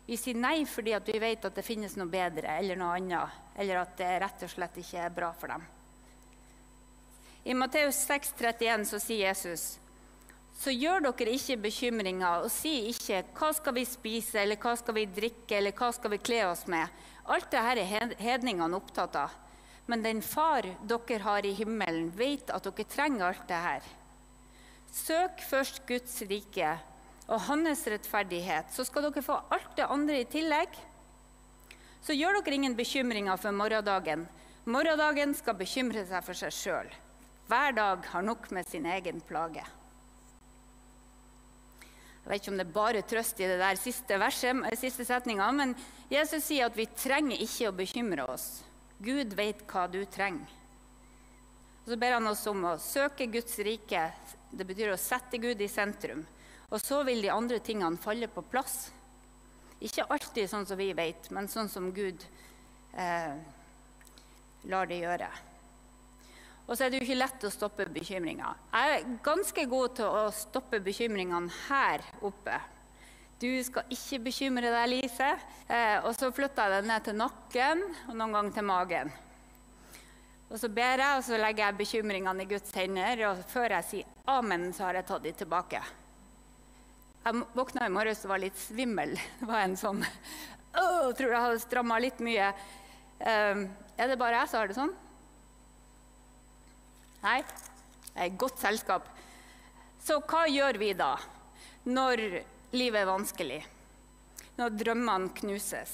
Vi 0.06 0.18
sier 0.20 0.36
nei 0.36 0.66
fordi 0.68 0.96
vi 1.08 1.20
vet 1.20 1.46
at 1.46 1.56
det 1.56 1.64
finnes 1.64 1.96
noe 1.96 2.12
bedre 2.12 2.58
eller 2.60 2.80
noe 2.80 2.98
annet, 2.98 3.40
eller 3.56 3.84
at 3.84 3.96
det 3.98 4.10
rett 4.24 4.44
og 4.44 4.52
slett 4.52 4.82
ikke 4.82 5.06
er 5.06 5.16
bra 5.16 5.32
for 5.38 5.54
dem. 5.54 5.64
I 7.44 7.54
Matteus 7.54 8.04
6, 8.08 8.34
31 8.40 8.86
så 8.88 9.00
sier 9.04 9.28
Jesus 9.28 9.74
så 10.60 10.72
gjør 10.72 11.02
dere 11.10 11.34
ikke 11.34 11.58
bekymringer 11.66 12.46
og 12.46 12.52
si 12.54 12.74
ikke 12.92 13.24
'hva 13.34 13.54
skal 13.54 13.74
vi 13.74 13.86
spise', 13.86 14.40
eller 14.40 14.56
'hva 14.56 14.78
skal 14.78 14.94
vi 14.96 15.06
drikke', 15.06 15.58
eller 15.58 15.72
'hva 15.72 15.92
skal 15.94 16.12
vi 16.12 16.18
kle 16.18 16.46
oss 16.46 16.66
med'. 16.68 16.90
Alt 17.26 17.52
dette 17.52 17.82
er 17.82 18.16
hedningene 18.20 18.76
opptatt 18.76 19.16
av. 19.16 19.32
Men 19.88 20.04
den 20.04 20.22
far 20.22 20.62
dere 20.62 21.20
har 21.20 21.46
i 21.46 21.54
himmelen, 21.54 22.12
vet 22.16 22.50
at 22.50 22.64
dere 22.64 22.86
trenger 22.86 23.26
alt 23.26 23.48
dette. 23.48 23.82
Søk 24.92 25.42
først 25.42 25.86
Guds 25.88 26.22
rike 26.22 26.80
og 27.34 27.42
hans 27.48 27.82
rettferdighet, 27.90 28.70
så 28.70 28.86
skal 28.86 29.08
dere 29.08 29.26
få 29.26 29.40
alt 29.54 29.72
det 29.78 29.90
andre 29.90 30.22
i 30.22 30.30
tillegg. 30.30 30.76
Så 32.04 32.14
gjør 32.14 32.38
dere 32.40 32.58
ingen 32.60 32.76
bekymringer 32.78 33.40
for 33.42 33.56
morgendagen. 33.56 34.28
Morgendagen 34.70 35.34
skal 35.36 35.58
bekymre 35.58 36.06
seg 36.08 36.26
for 36.26 36.38
seg 36.38 36.54
sjøl. 36.54 36.92
Hver 37.50 37.74
dag 37.76 38.06
har 38.14 38.24
nok 38.24 38.52
med 38.56 38.70
sin 38.70 38.86
egen 38.88 39.22
plage. 39.28 39.64
Jeg 42.24 42.30
vet 42.32 42.40
ikke 42.40 42.52
om 42.54 42.60
det 42.60 42.64
er 42.64 42.76
bare 42.76 43.02
trøst 43.04 43.42
i 43.42 43.48
det 43.50 43.58
der 43.60 43.76
siste, 43.76 44.16
verset, 44.20 44.62
siste 44.80 45.04
setninga, 45.04 45.50
men 45.52 45.74
Jesus 46.12 46.46
sier 46.46 46.70
at 46.70 46.78
vi 46.78 46.86
trenger 46.88 47.42
ikke 47.44 47.68
å 47.68 47.76
bekymre 47.76 48.28
oss. 48.32 48.62
Gud 49.04 49.34
vet 49.36 49.66
hva 49.68 49.90
du 49.92 50.00
trenger. 50.08 50.48
Og 51.84 51.92
så 51.92 51.98
ber 52.00 52.16
han 52.16 52.30
oss 52.30 52.46
om 52.48 52.64
å 52.64 52.78
søke 52.80 53.28
Guds 53.28 53.58
rike. 53.60 54.06
Det 54.56 54.64
betyr 54.70 54.94
å 54.94 55.02
sette 55.02 55.42
Gud 55.42 55.60
i 55.60 55.68
sentrum. 55.68 56.24
Og 56.74 56.82
så 56.82 57.04
vil 57.06 57.22
de 57.22 57.30
andre 57.30 57.60
tingene 57.62 58.02
falle 58.02 58.28
på 58.32 58.42
plass. 58.50 58.88
Ikke 59.84 60.08
alltid 60.10 60.50
sånn 60.50 60.66
som 60.66 60.80
vi 60.80 60.90
vet, 60.98 61.30
men 61.36 61.50
sånn 61.52 61.70
som 61.70 61.92
Gud 61.94 62.24
eh, 62.98 63.34
lar 64.72 64.90
det 64.90 65.02
gjøre. 65.04 65.30
Og 66.64 66.78
så 66.78 66.86
er 66.86 66.92
det 66.92 67.02
jo 67.02 67.06
ikke 67.06 67.20
lett 67.20 67.46
å 67.46 67.52
stoppe 67.52 67.86
bekymringer. 67.92 68.62
Jeg 68.72 68.94
er 68.96 69.10
ganske 69.26 69.66
god 69.70 69.98
til 70.00 70.08
å 70.08 70.28
stoppe 70.34 70.80
bekymringene 70.82 71.52
her 71.68 72.06
oppe. 72.24 72.58
Du 73.44 73.50
skal 73.68 73.90
ikke 73.92 74.22
bekymre 74.30 74.70
deg, 74.72 74.88
Lise. 74.94 75.34
Eh, 75.68 75.98
og 76.00 76.14
så 76.16 76.32
flytter 76.34 76.72
jeg 76.72 76.80
det 76.80 76.90
ned 76.90 77.06
til 77.06 77.20
nakken 77.20 77.84
og 78.08 78.16
noen 78.16 78.38
ganger 78.38 78.56
til 78.56 78.68
magen. 78.70 79.12
Og 80.48 80.62
så 80.62 80.70
ber 80.72 81.02
jeg, 81.02 81.18
og 81.18 81.26
så 81.28 81.42
legger 81.42 81.68
jeg 81.68 81.80
bekymringene 81.82 82.46
i 82.46 82.50
Guds 82.50 82.74
hender. 82.78 83.26
Og 83.30 83.44
før 83.52 83.76
jeg 83.78 83.90
sier 83.90 84.32
amen, 84.32 84.72
så 84.72 84.88
har 84.88 85.02
jeg 85.02 85.10
tatt 85.12 85.28
dem 85.28 85.38
tilbake. 85.44 85.84
Jeg 87.24 87.40
våkna 87.56 87.86
i 87.88 87.92
morges 87.94 88.26
og 88.26 88.34
var 88.34 88.42
litt 88.44 88.58
svimmel. 88.60 89.14
Det 89.40 89.48
var 89.48 89.64
en 89.64 89.78
sånn 89.80 90.04
Åh, 90.74 91.12
tror 91.14 91.30
jeg 91.30 91.44
hadde 91.44 91.62
stramma 91.62 92.00
litt 92.02 92.20
mye. 92.26 92.48
Um, 93.22 93.68
er 93.94 94.10
det 94.10 94.18
bare 94.18 94.40
jeg 94.42 94.50
som 94.50 94.60
har 94.60 94.72
det 94.72 94.78
sånn? 94.78 94.96
Nei? 97.22 97.36
Jeg 98.10 98.18
er 98.18 98.32
i 98.32 98.40
godt 98.42 98.58
selskap. 98.60 99.06
Så 100.02 100.18
hva 100.26 100.48
gjør 100.50 100.80
vi 100.82 100.90
da 100.98 101.14
når 101.86 102.24
livet 102.74 103.04
er 103.04 103.08
vanskelig? 103.12 103.62
Når 104.58 104.76
drømmene 104.82 105.30
knuses? 105.38 105.94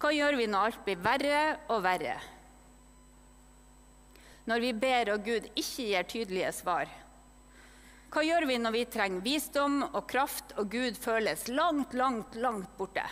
Hva 0.00 0.12
gjør 0.14 0.36
vi 0.38 0.46
når 0.52 0.68
alt 0.68 0.84
blir 0.84 1.00
verre 1.00 1.42
og 1.72 1.82
verre? 1.88 2.20
Når 4.48 4.66
vi 4.68 4.76
ber 4.84 5.14
og 5.16 5.24
Gud 5.24 5.48
ikke 5.54 5.88
gir 5.90 6.12
tydelige 6.12 6.52
svar? 6.60 6.99
Hva 8.10 8.24
gjør 8.26 8.48
vi 8.50 8.56
når 8.58 8.74
vi 8.74 8.86
trenger 8.90 9.22
visdom 9.22 9.82
og 9.86 10.02
kraft 10.10 10.56
og 10.58 10.72
Gud 10.72 10.96
føles 10.98 11.44
langt, 11.46 11.92
langt, 11.94 12.34
langt 12.42 12.72
borte? 12.78 13.04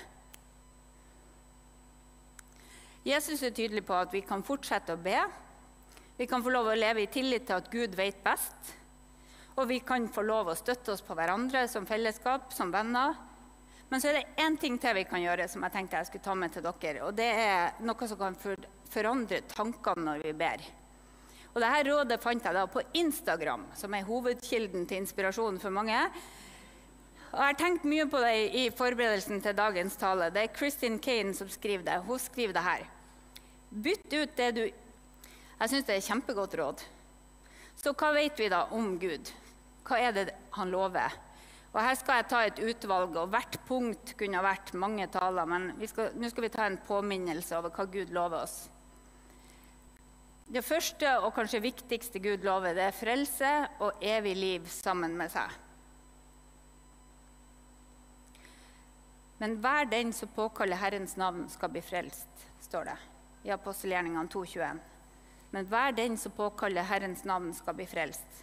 Jesus 3.06 3.44
er 3.46 3.54
tydelig 3.54 3.84
på 3.86 3.94
at 3.94 4.10
vi 4.10 4.24
kan 4.26 4.42
fortsette 4.42 4.96
å 4.96 5.00
be. 5.00 5.20
Vi 6.18 6.26
kan 6.26 6.42
få 6.42 6.50
lov 6.50 6.72
å 6.72 6.74
leve 6.74 7.04
i 7.04 7.12
tillit 7.14 7.46
til 7.46 7.60
at 7.60 7.70
Gud 7.70 7.94
vet 7.94 8.18
best. 8.24 8.74
Og 9.54 9.70
vi 9.70 9.78
kan 9.86 10.10
få 10.10 10.24
lov 10.26 10.50
å 10.50 10.58
støtte 10.58 10.96
oss 10.96 11.04
på 11.06 11.14
hverandre 11.14 11.62
som 11.70 11.86
fellesskap, 11.86 12.50
som 12.54 12.74
venner. 12.74 13.14
Men 13.88 14.02
så 14.02 14.10
er 14.10 14.18
det 14.18 14.42
én 14.42 14.58
ting 14.58 14.80
til 14.82 14.98
vi 14.98 15.06
kan 15.08 15.22
gjøre 15.22 15.46
som 15.48 15.62
jeg 15.62 15.76
tenkte 15.76 16.02
jeg 16.02 16.10
skulle 16.10 16.26
ta 16.26 16.34
med 16.34 16.52
til 16.52 16.66
dere. 16.66 17.06
Og 17.06 17.14
det 17.16 17.30
er 17.46 17.78
noe 17.86 18.10
som 18.10 18.18
kan 18.18 18.36
forandre 18.90 19.44
tankene 19.46 20.10
når 20.10 20.26
vi 20.26 20.34
ber. 20.42 20.66
Og 21.54 21.62
dette 21.62 21.84
rådet 21.88 22.20
fant 22.22 22.44
jeg 22.44 22.54
da 22.54 22.66
på 22.70 22.82
Instagram, 22.98 23.64
som 23.78 23.94
er 23.96 24.06
hovedkilden 24.06 24.84
til 24.88 25.02
inspirasjon 25.02 25.58
for 25.62 25.74
mange. 25.74 25.96
Og 27.28 27.38
Jeg 27.38 27.44
har 27.44 27.58
tenkt 27.60 27.84
mye 27.84 28.06
på 28.08 28.20
det 28.22 28.34
i 28.56 28.68
forberedelsen 28.72 29.42
til 29.44 29.56
dagens 29.56 29.96
tale. 30.00 30.30
Det 30.32 30.42
er 30.42 30.54
Kristin 30.54 30.98
Kane 30.98 31.34
som 31.36 31.48
skriver 31.52 31.84
det. 31.84 31.98
Hun 32.06 32.18
skriver 32.18 32.56
det 32.56 32.64
her. 32.64 32.86
Bytt 33.68 34.12
ut 34.14 34.36
det 34.36 34.52
du 34.56 34.62
Jeg 34.64 35.70
syns 35.70 35.84
det 35.84 35.94
er 35.94 35.98
et 35.98 36.06
kjempegodt 36.06 36.54
råd. 36.54 36.82
Så 37.76 37.92
hva 37.92 38.12
vet 38.14 38.38
vi 38.38 38.48
da 38.48 38.64
om 38.74 38.94
Gud? 38.98 39.32
Hva 39.84 39.98
er 39.98 40.12
det 40.14 40.30
han 40.54 40.70
lover? 40.70 41.14
Og 41.74 41.80
Her 41.82 41.94
skal 41.98 42.20
jeg 42.20 42.28
ta 42.30 42.40
et 42.46 42.60
utvalg, 42.64 43.16
og 43.18 43.28
hvert 43.32 43.58
punkt 43.68 44.14
kunne 44.18 44.38
ha 44.38 44.44
vært 44.46 44.72
mange 44.74 45.06
taler. 45.12 45.46
Men 45.46 45.72
nå 45.76 45.88
skal, 45.90 46.14
vi 46.16 46.50
ta 46.54 46.64
en 46.66 46.80
påminnelse 46.86 47.58
over 47.58 47.74
hva 47.74 47.84
Gud 47.90 48.14
lover 48.14 48.46
oss. 48.46 48.56
Det 50.48 50.62
første 50.64 51.10
og 51.20 51.34
kanskje 51.36 51.60
viktigste 51.60 52.20
Gud 52.24 52.44
lover, 52.46 52.72
det 52.72 52.86
er 52.88 52.94
frelse 52.96 53.50
og 53.84 54.00
evig 54.00 54.32
liv 54.36 54.68
sammen 54.72 55.12
med 55.18 55.28
seg. 55.32 55.52
Men 59.38 59.58
hver 59.60 59.84
den 59.90 60.14
som 60.16 60.32
påkaller 60.32 60.80
Herrens 60.80 61.18
navn, 61.20 61.44
skal 61.52 61.70
bli 61.70 61.82
frelst, 61.84 62.48
står 62.64 62.88
det 62.88 62.96
i 63.44 63.52
apostelgjerningene 63.54 64.32
2,21. 64.32 64.80
Men 65.52 65.68
hver 65.68 65.92
den 65.92 66.16
som 66.16 66.32
påkaller 66.32 66.82
Herrens 66.82 67.22
navn, 67.28 67.52
skal 67.54 67.76
bli 67.76 67.86
frelst. 67.86 68.42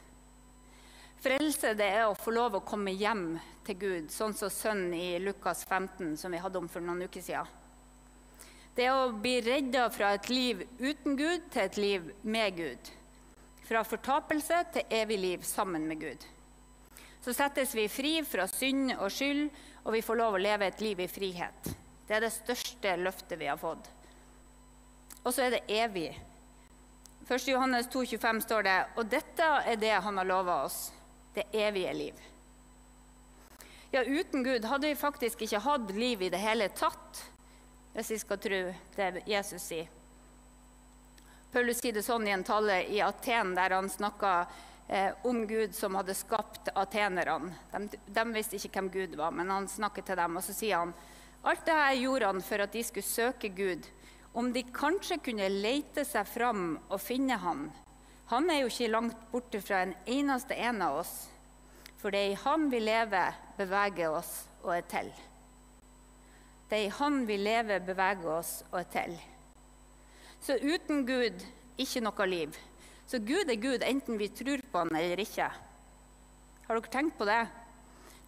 Frelse 1.25 1.73
det 1.73 1.89
er 1.89 2.05
å 2.05 2.15
få 2.15 2.31
lov 2.37 2.59
å 2.59 2.65
komme 2.65 2.93
hjem 2.93 3.39
til 3.65 3.81
Gud, 3.81 4.13
sånn 4.13 4.37
som 4.37 4.53
sønnen 4.53 4.93
i 4.93 5.17
Lukas 5.19 5.65
15, 5.65 6.13
som 6.21 6.31
vi 6.31 6.41
hadde 6.41 6.61
om 6.61 6.69
for 6.69 6.85
noen 6.85 7.07
uker 7.09 7.25
siden. 7.25 7.64
Det 8.75 8.89
å 8.91 9.11
bli 9.15 9.37
redda 9.39 9.85
fra 9.89 10.09
et 10.17 10.27
liv 10.27 10.65
uten 10.79 11.15
Gud 11.15 11.45
til 11.51 11.61
et 11.61 11.77
liv 11.79 12.07
med 12.27 12.57
Gud. 12.57 12.89
Fra 13.63 13.85
fortapelse 13.87 14.57
til 14.73 14.95
evig 14.97 15.19
liv 15.21 15.45
sammen 15.47 15.85
med 15.87 16.01
Gud. 16.01 16.25
Så 17.23 17.33
settes 17.33 17.71
vi 17.77 17.87
fri 17.89 18.17
fra 18.27 18.49
synd 18.51 18.91
og 18.97 19.07
skyld, 19.15 19.47
og 19.85 19.95
vi 19.95 20.01
får 20.03 20.19
lov 20.19 20.35
å 20.35 20.41
leve 20.43 20.67
et 20.67 20.81
liv 20.83 20.99
i 20.99 21.07
frihet. 21.07 21.69
Det 22.05 22.17
er 22.17 22.25
det 22.25 22.33
største 22.35 22.97
løftet 22.99 23.39
vi 23.39 23.47
har 23.47 23.57
fått. 23.61 23.87
Og 25.23 25.31
så 25.33 25.45
er 25.45 25.55
det 25.55 25.61
evig. 25.71 26.09
1. 27.25 27.47
Johannes 27.47 27.87
2,25 27.93 28.41
står 28.43 28.67
det, 28.67 28.75
og 28.99 29.07
dette 29.09 29.47
er 29.71 29.79
det 29.81 29.93
han 30.03 30.19
har 30.19 30.27
lova 30.27 30.57
oss, 30.65 30.91
det 31.33 31.47
evige 31.55 31.93
liv. 31.95 32.19
Ja, 33.95 34.03
uten 34.03 34.43
Gud 34.43 34.67
hadde 34.67 34.91
vi 34.91 34.99
faktisk 34.99 35.41
ikke 35.47 35.63
hatt 35.63 35.95
liv 35.95 36.27
i 36.27 36.29
det 36.33 36.43
hele 36.43 36.67
tatt, 36.75 37.23
hvis 37.95 38.11
vi 38.11 38.19
skal 38.19 38.39
tro 38.43 38.61
det 38.95 39.23
Jesus 39.25 39.63
sier. 39.71 39.87
Paulus 41.51 41.79
sier 41.79 41.95
det 41.95 42.03
sånn 42.03 42.27
i 42.27 42.33
en 42.35 42.43
tale 42.43 42.81
i 42.91 42.99
Aten, 42.99 43.53
der 43.55 43.77
han 43.77 43.87
snakka 43.89 44.31
eh, 44.87 45.13
om 45.23 45.45
Gud 45.47 45.71
som 45.75 45.95
hadde 45.95 46.13
skapt 46.17 46.67
atenerne. 46.75 47.53
De, 47.71 47.99
de, 48.11 48.25
visste 48.35 48.59
ikke 48.59 48.73
hvem 48.75 48.89
Gud 48.91 49.15
var, 49.15 49.31
men 49.31 49.53
han 49.53 49.69
snakket 49.71 50.09
til 50.09 50.19
dem, 50.19 50.35
og 50.35 50.43
så 50.43 50.55
sier 50.55 50.83
han 50.83 50.91
alt 51.45 51.61
dette 51.61 52.01
gjorde 52.01 52.31
han 52.33 52.41
for 52.41 52.63
at 52.63 52.73
de 52.73 52.81
skulle 52.83 53.07
søke 53.07 53.51
Gud 53.55 53.87
om 54.35 54.49
de 54.51 54.65
kanskje 54.75 55.19
kunne 55.23 55.47
lete 55.53 56.03
seg 56.03 56.27
fram 56.27 56.73
og 56.89 56.99
finne 56.99 57.37
han. 57.39 57.69
Han 58.33 58.49
er 58.49 58.63
jo 58.63 58.71
ikke 58.71 58.89
langt 58.91 59.21
borte 59.31 59.61
fra 59.63 59.83
en 59.85 59.93
eneste 60.09 60.57
en 60.57 60.81
av 60.83 60.97
oss. 61.03 61.13
For 62.01 62.11
det 62.11 62.19
er 62.19 62.33
i 62.33 62.41
Han 62.43 62.67
vi 62.73 62.81
lever, 62.83 63.37
beveger 63.55 64.17
oss 64.17 64.33
og 64.65 64.73
er 64.75 64.83
til. 64.91 65.13
Det 66.69 66.77
er 66.77 66.87
i 66.87 66.93
Han 66.97 67.25
vi 67.27 67.37
lever, 67.37 67.83
beveger 67.85 68.29
oss 68.39 68.59
og 68.71 68.79
er 68.81 68.87
til. 68.93 69.17
Så 70.41 70.57
uten 70.61 71.05
Gud 71.05 71.43
ikke 71.81 72.01
noe 72.05 72.27
liv. 72.29 72.55
Så 73.05 73.19
Gud 73.21 73.49
er 73.49 73.61
Gud 73.61 73.85
enten 73.85 74.17
vi 74.17 74.31
tror 74.33 74.63
på 74.71 74.81
han 74.81 74.95
eller 74.97 75.21
ikke. 75.21 75.49
Har 76.65 76.79
dere 76.79 76.93
tenkt 76.93 77.17
på 77.19 77.27
det? 77.29 77.43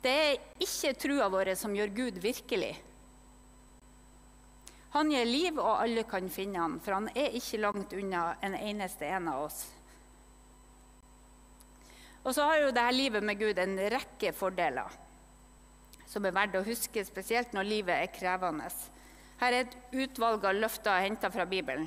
Det 0.03 0.13
er 0.13 0.43
ikke 0.61 0.93
trua 1.01 1.29
vår 1.33 1.55
som 1.57 1.73
gjør 1.73 1.95
Gud 1.95 2.19
virkelig. 2.21 2.75
Han 4.93 5.09
gir 5.11 5.25
liv, 5.25 5.57
og 5.59 5.81
alle 5.81 6.05
kan 6.09 6.29
finne 6.31 6.61
han, 6.61 6.77
for 6.81 6.95
han 6.95 7.09
er 7.17 7.33
ikke 7.37 7.59
langt 7.61 7.93
unna 7.97 8.29
en 8.45 8.55
eneste 8.57 9.09
en 9.09 9.27
av 9.33 9.47
oss. 9.49 9.65
Og 12.23 12.33
så 12.35 12.45
har 12.47 12.61
jo 12.61 12.71
dette 12.71 12.95
livet 12.95 13.25
med 13.25 13.39
Gud 13.39 13.59
en 13.61 13.75
rekke 13.93 14.31
fordeler 14.35 14.95
som 16.17 16.25
er 16.25 16.33
verdt 16.33 16.57
å 16.57 16.65
huske, 16.65 17.03
spesielt 17.05 17.53
når 17.53 17.67
livet 17.69 18.01
er 18.01 18.09
krevende. 18.09 18.71
Her 19.37 19.53
er 19.53 19.67
et 19.67 19.75
utvalg 19.93 20.47
av 20.49 20.57
løfter 20.57 21.03
henta 21.05 21.29
fra 21.29 21.45
Bibelen. 21.45 21.85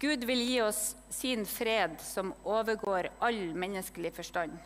Gud 0.00 0.24
vil 0.28 0.40
gi 0.44 0.56
oss 0.64 0.80
sin 1.12 1.44
fred 1.48 2.00
som 2.04 2.32
overgår 2.44 3.10
all 3.24 3.38
menneskelig 3.56 4.14
forstand. 4.16 4.56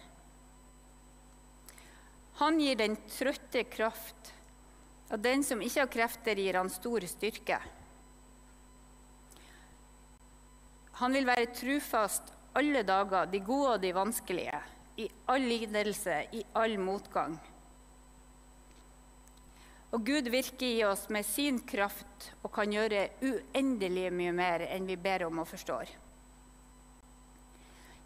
Han 2.40 2.62
gir 2.62 2.78
den 2.78 2.96
trøtte 3.10 3.66
kraft 3.70 4.32
og 5.10 5.18
den 5.22 5.42
som 5.42 5.62
ikke 5.62 5.82
har 5.82 5.90
krefter, 5.90 6.38
gir 6.38 6.54
han 6.54 6.70
stor 6.70 7.02
styrke. 7.10 7.58
Han 11.02 11.18
vil 11.18 11.26
være 11.26 11.50
trufast 11.56 12.30
alle 12.54 12.84
dager, 12.86 13.26
de 13.26 13.40
gode 13.42 13.74
og 13.74 13.82
de 13.82 13.90
vanskelige, 13.96 14.60
i 15.00 15.08
all 15.32 15.46
lidelse, 15.48 16.16
i 16.36 16.44
all 16.60 16.76
motgang. 16.80 17.38
Og 19.90 20.06
Gud 20.06 20.28
virker 20.30 20.66
i 20.66 20.84
oss 20.86 21.08
med 21.10 21.26
sin 21.26 21.58
kraft 21.66 22.30
og 22.44 22.52
kan 22.54 22.70
gjøre 22.70 23.08
uendelig 23.26 24.10
mye 24.14 24.34
mer 24.36 24.66
enn 24.68 24.86
vi 24.86 24.98
ber 25.00 25.26
om 25.26 25.42
og 25.42 25.48
forstår. 25.50 25.90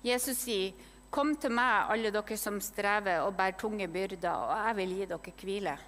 Jesus 0.05 0.39
sier, 0.39 0.73
'Kom 1.11 1.37
til 1.37 1.51
meg, 1.51 1.87
alle 1.91 2.11
dere 2.11 2.37
som 2.37 2.61
strever 2.61 3.21
og 3.21 3.37
bærer 3.37 3.59
tunge 3.59 3.89
byrder, 3.89 4.31
og 4.31 4.67
jeg 4.67 4.77
vil 4.77 4.97
gi 4.97 5.05
dere 5.05 5.33
hvile.' 5.43 5.79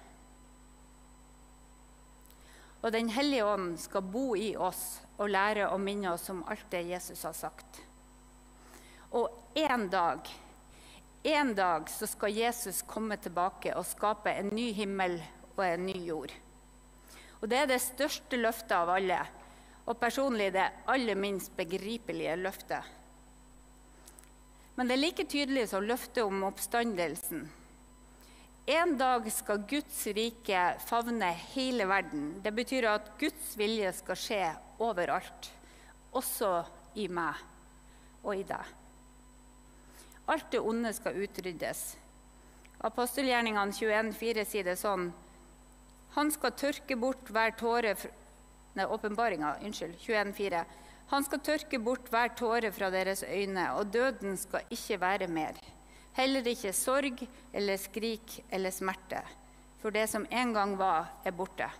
Og 2.81 2.91
Den 2.91 3.09
hellige 3.09 3.45
ånd 3.45 3.77
skal 3.79 4.01
bo 4.01 4.35
i 4.35 4.55
oss 4.55 5.01
og 5.17 5.29
lære 5.29 5.69
å 5.69 5.77
minne 5.77 6.13
oss 6.13 6.29
om 6.29 6.43
alt 6.47 6.71
det 6.71 6.85
Jesus 6.87 7.23
har 7.23 7.33
sagt. 7.33 7.81
Og 9.11 9.31
en 9.55 9.89
dag, 9.89 10.19
en 11.23 11.53
dag 11.55 11.89
så 11.89 12.07
skal 12.07 12.35
Jesus 12.35 12.83
komme 12.87 13.17
tilbake 13.17 13.73
og 13.75 13.85
skape 13.87 14.31
en 14.31 14.51
ny 14.55 14.69
himmel 14.77 15.17
og 15.55 15.63
en 15.65 15.85
ny 15.85 15.97
jord. 16.05 16.33
Og 17.41 17.49
Det 17.49 17.57
er 17.57 17.69
det 17.69 17.81
største 17.81 18.37
løftet 18.37 18.73
av 18.77 18.89
alle, 18.89 19.19
og 19.85 19.99
personlig 19.99 20.51
det 20.53 20.65
aller 20.87 21.15
minst 21.15 21.53
begripelige 21.57 22.35
løftet. 22.35 22.83
Men 24.75 24.87
det 24.87 24.97
er 24.97 25.05
like 25.05 25.25
tydelig 25.25 25.69
som 25.69 25.85
løftet 25.85 26.23
om 26.23 26.43
oppstandelsen 26.49 27.47
en 28.67 28.97
dag 28.99 29.31
skal 29.31 29.61
Guds 29.63 30.01
rike 30.11 30.61
favne 30.83 31.29
hele 31.53 31.85
verden. 31.87 32.33
Det 32.43 32.51
betyr 32.51 32.89
at 32.91 33.13
Guds 33.19 33.53
vilje 33.55 33.93
skal 33.95 34.19
skje 34.19 34.41
overalt, 34.83 35.47
også 36.11 36.49
i 36.99 37.05
meg 37.07 37.39
og 38.25 38.33
i 38.35 38.43
deg. 38.43 38.73
Alt 40.27 40.51
det 40.51 40.59
onde 40.59 40.91
skal 40.93 41.17
utryddes. 41.23 41.95
Apostelgjerningene 42.87 43.73
21,4 43.73 44.43
sier 44.45 44.67
det 44.67 44.75
sånn 44.77 45.07
Han 46.17 46.29
skal 46.33 46.53
tørke 46.53 46.97
bort 46.99 47.31
hver 47.33 47.55
tåre 47.57 47.95
Nei, 48.77 48.85
åpenbaringa, 48.85 49.55
unnskyld, 49.65 49.95
21,4. 50.03 50.59
Han 51.09 51.23
skal 51.25 51.39
tørke 51.41 51.79
bort 51.81 52.11
hver 52.13 52.29
tåre 52.37 52.69
fra 52.75 52.91
deres 52.93 53.23
øyne, 53.25 53.63
og 53.73 53.89
døden 53.89 54.35
skal 54.37 54.67
ikke 54.69 54.99
være 55.01 55.27
mer. 55.33 55.57
Heller 56.13 56.45
ikke 56.51 56.75
sorg 56.77 57.23
eller 57.53 57.79
skrik 57.81 58.35
eller 58.53 58.75
smerte. 58.75 59.23
For 59.81 59.95
det 59.95 60.05
som 60.11 60.27
en 60.29 60.53
gang 60.53 60.75
var, 60.77 61.09
er 61.25 61.33
borte. 61.33 61.71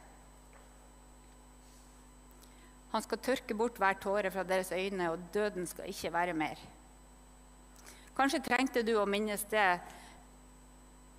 Han 2.96 3.06
skal 3.06 3.22
tørke 3.22 3.54
bort 3.58 3.78
hver 3.78 4.00
tåre 4.02 4.32
fra 4.34 4.48
deres 4.48 4.72
øyne, 4.72 5.12
og 5.12 5.30
døden 5.34 5.68
skal 5.70 5.92
ikke 5.92 6.14
være 6.14 6.34
mer. 6.34 6.58
Kanskje 8.18 8.42
trengte 8.42 8.82
du 8.82 8.96
å 8.98 9.06
minnes 9.06 9.44
det 9.52 9.68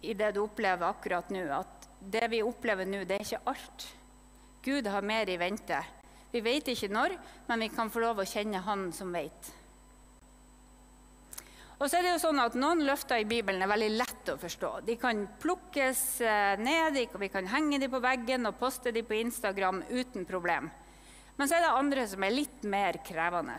i 0.03 0.15
det 0.19 0.33
du 0.35 0.43
opplever 0.43 0.89
akkurat 0.89 1.31
nå, 1.31 1.45
at 1.55 1.87
det 1.99 2.27
vi 2.31 2.43
opplever 2.43 2.87
nå, 2.87 3.05
det 3.07 3.19
er 3.19 3.27
ikke 3.27 3.53
alt. 3.53 3.87
Gud 4.63 4.87
har 4.91 5.07
mer 5.07 5.31
i 5.31 5.39
vente. 5.39 5.79
Vi 6.33 6.43
vet 6.45 6.69
ikke 6.71 6.91
når, 6.93 7.15
men 7.47 7.65
vi 7.65 7.71
kan 7.73 7.91
få 7.91 8.03
lov 8.03 8.21
å 8.21 8.27
kjenne 8.29 8.61
Han 8.67 8.91
som 8.93 9.15
vet. 9.15 9.55
Og 11.79 11.87
så 11.87 12.01
er 12.01 12.09
det 12.09 12.13
jo 12.17 12.23
sånn 12.25 12.43
at 12.43 12.57
Noen 12.59 12.83
løfter 12.87 13.23
i 13.23 13.29
Bibelen 13.29 13.63
er 13.63 13.71
veldig 13.71 13.91
lett 13.95 14.31
å 14.33 14.39
forstå. 14.41 14.71
De 14.87 14.97
kan 14.99 15.23
plukkes 15.39 16.01
eh, 16.27 16.59
ned, 16.59 16.99
vi 17.23 17.31
kan 17.31 17.47
henge 17.47 17.79
dem 17.79 17.93
på 17.93 18.03
veggen 18.03 18.51
og 18.51 18.59
poste 18.59 18.91
dem 18.95 19.07
på 19.07 19.21
Instagram 19.21 19.85
uten 19.87 20.27
problem. 20.27 20.67
Men 21.39 21.47
så 21.47 21.55
er 21.55 21.63
det 21.63 21.77
andre 21.79 22.09
som 22.11 22.27
er 22.27 22.35
litt 22.35 22.67
mer 22.67 22.99
krevende. 23.07 23.55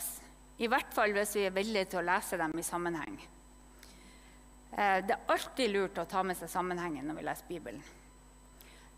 I 0.60 0.68
hvert 0.68 0.92
fall 0.94 1.14
hvis 1.16 1.38
vi 1.38 1.46
er 1.48 1.56
villige 1.56 1.94
til 1.94 2.02
å 2.02 2.08
lese 2.10 2.40
dem 2.40 2.56
i 2.60 2.66
sammenheng. 2.66 3.16
Eh, 4.76 5.00
det 5.06 5.16
er 5.16 5.32
alltid 5.32 5.72
lurt 5.72 6.02
å 6.02 6.08
ta 6.10 6.24
med 6.24 6.38
seg 6.38 6.52
sammenhengen 6.52 7.08
når 7.08 7.20
vi 7.20 7.26
leser 7.28 7.50
Bibelen. 7.50 7.84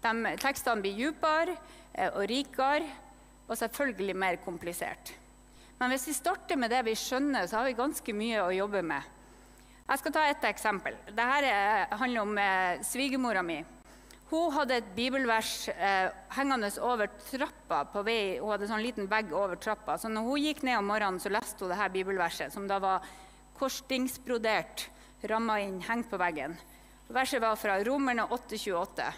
De, 0.02 0.36
tekstene 0.42 0.82
blir 0.82 0.98
dypere 0.98 1.56
eh, 1.94 2.10
og 2.10 2.26
rikere 2.30 2.90
og 3.48 3.58
selvfølgelig 3.60 4.16
mer 4.18 4.40
komplisert. 4.42 5.14
Men 5.78 5.94
hvis 5.94 6.08
vi 6.10 6.16
starter 6.18 6.58
med 6.62 6.74
det 6.74 6.84
vi 6.86 6.98
skjønner, 6.98 7.48
så 7.50 7.60
har 7.60 7.70
vi 7.70 7.78
ganske 7.78 8.14
mye 8.14 8.42
å 8.44 8.54
jobbe 8.54 8.82
med. 8.86 9.18
Jeg 9.92 10.00
skal 10.00 10.14
ta 10.16 10.26
et 10.30 10.46
eksempel. 10.48 10.98
Dette 11.10 11.98
handler 12.00 12.22
om 12.22 12.38
eh, 12.40 12.82
svigermora 12.86 13.42
mi. 13.46 13.60
Hun 14.32 14.54
hadde 14.56 14.78
et 14.80 14.92
bibelvers 14.96 15.68
eh, 15.74 16.08
hengende 16.38 16.70
over 16.80 17.10
trappa 17.28 17.82
på 17.92 18.04
vei. 18.08 18.40
Hun 18.40 18.54
hadde 18.54 18.70
sånn 18.70 18.84
liten 18.84 19.10
vegg 19.12 19.34
over 19.36 19.60
trappa. 19.60 19.98
Så 20.00 20.08
når 20.08 20.24
hun 20.24 20.46
gikk 20.46 20.62
ned 20.64 20.80
om 20.80 20.88
morgenen, 20.88 21.20
så 21.20 21.32
leste 21.34 21.66
hun 21.66 21.74
dette 21.74 21.90
bibelverset, 21.92 22.54
som 22.54 22.70
da 22.70 22.78
var 22.80 23.04
korsstingsbrodert, 23.60 24.86
ramma 25.28 25.60
inn, 25.60 25.82
hengt 25.84 26.08
på 26.08 26.20
veggen. 26.22 26.56
Verset 27.12 27.44
var 27.44 27.60
fra 27.60 27.76
Romerne 27.84 28.24
8,28. 28.32 29.10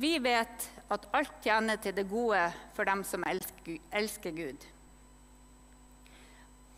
Vi 0.00 0.14
vet 0.24 0.68
at 0.88 1.04
alt 1.12 1.44
tjener 1.44 1.76
til 1.76 1.92
det 1.92 2.06
gode 2.08 2.40
for 2.72 2.88
dem 2.88 3.04
som 3.04 3.28
elsker 3.28 4.32
Gud. 4.32 4.64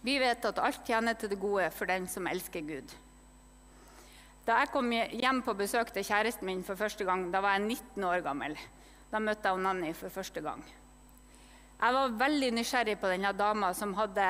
Vi 0.03 0.19
vet 0.19 0.51
at 0.51 0.59
alt 0.59 0.83
tjener 0.85 1.15
til 1.15 1.31
det 1.31 1.39
gode 1.39 1.71
for 1.71 1.87
den 1.87 2.11
som 2.11 2.27
elsker 2.27 2.67
Gud. 2.67 2.99
Da 4.45 4.59
jeg 4.61 4.75
kom 4.75 4.91
hjem 4.93 5.39
på 5.41 5.55
besøk 5.57 5.89
til 5.95 6.05
kjæresten 6.05 6.45
min 6.45 6.65
for 6.67 6.77
første 6.77 7.05
gang, 7.09 7.31
da 7.33 7.41
var 7.41 7.55
jeg 7.57 7.65
19 7.65 8.05
år 8.05 8.21
gammel. 8.27 8.57
Da 9.09 9.21
møtte 9.23 9.49
jeg 9.49 9.63
Nanny 9.65 9.93
for 9.97 10.13
første 10.13 10.43
gang. 10.45 10.61
Jeg 11.81 11.95
var 11.97 12.19
veldig 12.21 12.51
nysgjerrig 12.53 12.99
på 13.01 13.09
denne 13.09 13.31
dama 13.33 13.71
som 13.77 13.95
hadde, 13.97 14.27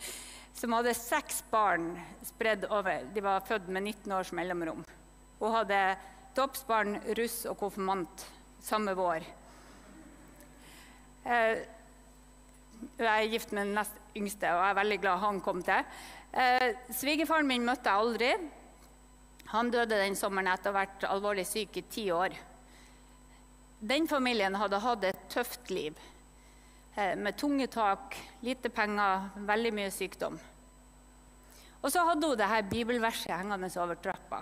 som 0.58 0.74
hadde 0.74 0.96
seks 0.98 1.38
barn 1.52 1.92
spredd 2.26 2.66
over. 2.66 3.06
De 3.14 3.22
var 3.22 3.46
født 3.46 3.70
med 3.70 3.86
19 3.92 4.16
års 4.18 4.32
mellomrom. 4.34 4.82
Hun 5.38 5.54
hadde 5.54 5.78
toppsbarn, 6.34 6.98
russ 7.14 7.44
og 7.46 7.58
konfirmant 7.62 8.26
samme 8.64 8.96
vår. 8.98 9.22
Eh, 11.30 11.62
jeg 12.98 13.06
er 13.06 13.30
gift 13.30 13.54
med 13.54 13.68
den 13.68 13.78
nest 13.78 14.02
yngste, 14.18 14.50
og 14.50 14.64
jeg 14.64 14.74
er 14.74 14.82
veldig 14.82 15.00
glad 15.06 15.24
han 15.28 15.40
kom 15.46 15.62
til. 15.62 15.86
Eh, 16.34 16.68
svigerfaren 16.90 17.46
min 17.46 17.70
møtte 17.70 17.86
jeg 17.86 18.02
aldri. 18.02 18.34
Han 19.54 19.70
døde 19.70 20.00
den 20.00 20.16
sommeren 20.18 20.50
etter 20.50 20.72
å 20.72 20.74
ha 20.74 20.82
vært 20.82 21.04
alvorlig 21.06 21.44
syk 21.46 21.76
i 21.78 21.84
ti 21.86 22.08
år. 22.10 22.34
Den 23.78 24.08
familien 24.10 24.56
hadde 24.58 24.80
hatt 24.82 25.06
et 25.06 25.28
tøft 25.30 25.70
liv 25.70 25.94
eh, 26.96 27.14
med 27.14 27.38
tunge 27.38 27.68
tak, 27.70 28.16
lite 28.42 28.72
penger, 28.74 29.28
veldig 29.46 29.72
mye 29.76 29.92
sykdom. 29.94 30.40
Og 31.84 31.92
så 31.92 32.02
hadde 32.08 32.32
hun 32.32 32.40
dette 32.40 32.60
bibelverset 32.72 33.34
hengende 33.36 33.70
over 33.78 34.00
trappa. 34.02 34.40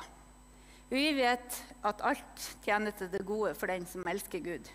Vi 0.92 1.08
vet 1.16 1.58
at 1.88 2.04
alt 2.08 2.46
tjener 2.64 2.94
til 2.96 3.10
det 3.12 3.24
gode 3.26 3.52
for 3.58 3.68
den 3.68 3.84
som 3.88 4.06
elsker 4.08 4.40
Gud. 4.44 4.70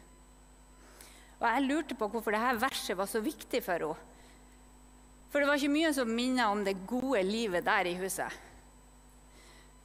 Og 1.37 1.45
Jeg 1.47 1.65
lurte 1.65 1.97
på 1.97 2.09
hvorfor 2.13 2.35
dette 2.35 2.59
verset 2.61 2.97
var 2.97 3.09
så 3.09 3.23
viktig 3.25 3.63
for 3.65 3.87
henne. 3.87 4.13
For 5.31 5.41
det 5.41 5.49
var 5.49 5.59
ikke 5.59 5.73
mye 5.73 5.89
som 5.95 6.13
minnet 6.13 6.45
om 6.47 6.61
det 6.65 6.77
gode 6.87 7.23
livet 7.25 7.65
der 7.65 7.89
i 7.89 7.97
huset. 7.99 8.31